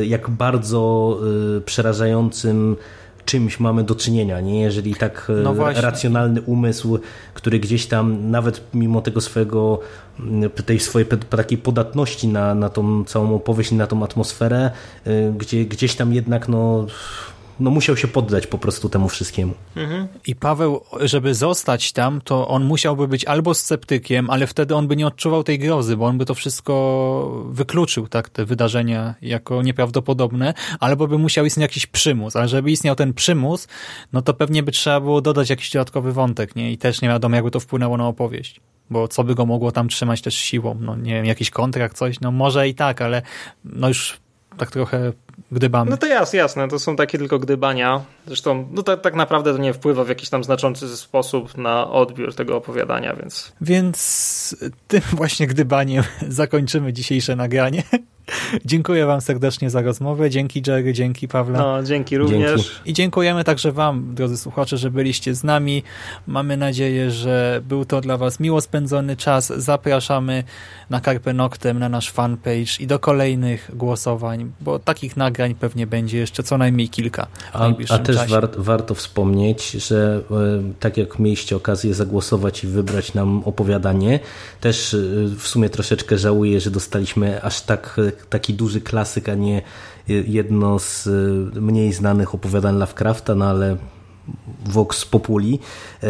[0.03, 1.19] jak bardzo
[1.57, 2.77] e, przerażającym
[3.27, 4.61] czymś mamy do czynienia, nie?
[4.61, 6.99] Jeżeli tak no racjonalny umysł,
[7.35, 9.81] który gdzieś tam nawet mimo tego swojego
[10.67, 14.71] tej swojej takiej podatności na, na tą całą opowieść na tą atmosferę,
[15.07, 16.87] y, gdzie gdzieś tam jednak no
[17.61, 19.55] no musiał się poddać po prostu temu wszystkiemu.
[19.77, 20.09] Mhm.
[20.27, 24.97] I Paweł, żeby zostać tam, to on musiałby być albo sceptykiem, ale wtedy on by
[24.97, 30.55] nie odczuwał tej grozy, bo on by to wszystko wykluczył, tak, te wydarzenia jako nieprawdopodobne,
[30.81, 33.69] albo by musiał istnieć jakiś przymus, ale żeby istniał ten przymus,
[34.13, 36.73] no to pewnie by trzeba było dodać jakiś dodatkowy wątek, nie?
[36.73, 38.61] I też nie wiadomo, jakby to wpłynęło na opowieść.
[38.91, 40.79] Bo co by go mogło tam trzymać też siłą?
[40.81, 42.21] No nie wiem, jakiś kontrakt, coś?
[42.21, 43.23] No może i tak, ale
[43.65, 44.19] no już
[44.57, 45.13] tak trochę
[45.53, 45.91] gdybamy.
[45.91, 48.05] No to jasne, jasne, to są takie tylko gdybania.
[48.27, 52.35] Zresztą no tak, tak naprawdę to nie wpływa w jakiś tam znaczący sposób na odbiór
[52.35, 53.53] tego opowiadania, więc...
[53.61, 54.57] Więc
[54.89, 57.83] tym właśnie gdybaniem zakończymy dzisiejsze nagranie.
[58.65, 60.31] Dziękuję Wam serdecznie za rozmowę.
[60.31, 61.59] Dzięki Jerry, dzięki Pawle.
[61.59, 62.63] No, dzięki również.
[62.63, 62.91] Dzięki.
[62.91, 65.83] I dziękujemy także Wam, drodzy słuchacze, że byliście z nami.
[66.27, 69.53] Mamy nadzieję, że był to dla Was miło spędzony czas.
[69.57, 70.45] Zapraszamy
[70.91, 76.19] na Carpe Noctem, na nasz fanpage i do kolejnych głosowań, bo takich nagrań pewnie będzie
[76.19, 77.27] jeszcze co najmniej kilka.
[77.53, 83.15] A, a, też war, warto wspomnieć, że e, tak jak mieliście okazję zagłosować i wybrać
[83.15, 84.21] nam opowiadanie,
[84.61, 84.99] też e,
[85.39, 89.63] w sumie troszeczkę żałuję, że dostaliśmy aż tak e, taki duży klasyk, a nie
[90.09, 91.09] jedno z
[91.55, 93.77] mniej znanych opowiadań Lovecrafta, no ale
[94.65, 95.59] Vox Populi,
[96.03, 96.09] e,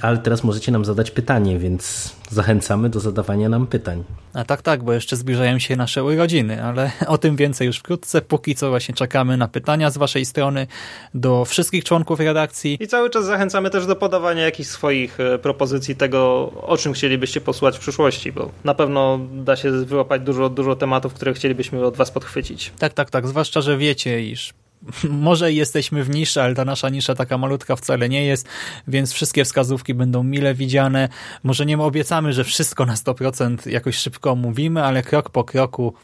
[0.00, 4.04] ale teraz możecie nam zadać pytanie, więc zachęcamy do zadawania nam pytań.
[4.34, 8.22] A tak, tak, bo jeszcze zbliżają się nasze urodziny, ale o tym więcej już wkrótce.
[8.22, 10.66] Póki co właśnie czekamy na pytania z waszej strony
[11.14, 12.76] do wszystkich członków redakcji.
[12.80, 17.40] I cały czas zachęcamy też do podawania jakichś swoich e, propozycji tego, o czym chcielibyście
[17.40, 21.96] posłuchać w przyszłości, bo na pewno da się wyłapać dużo, dużo tematów, które chcielibyśmy od
[21.96, 22.72] was podchwycić.
[22.78, 24.54] Tak, tak, tak, zwłaszcza, że wiecie, iż
[25.28, 28.48] może jesteśmy w niszy, ale ta nasza nisza taka malutka wcale nie jest,
[28.88, 31.08] więc wszystkie wskazówki będą mile widziane.
[31.42, 35.94] Może nie obiecamy, że wszystko na 100% jakoś szybko omówimy, ale krok po kroku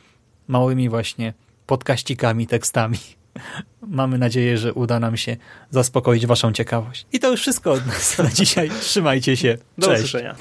[0.49, 1.35] małymi właśnie
[1.67, 2.99] podkaścikami, tekstami.
[3.83, 5.37] Mamy nadzieję, że uda nam się
[5.71, 7.07] zaspokoić waszą ciekawość.
[7.13, 8.71] I to już wszystko od nas na dzisiaj.
[8.81, 9.59] Trzymajcie się.
[9.79, 10.05] Do Cześć.
[10.05, 10.37] usłyszenia.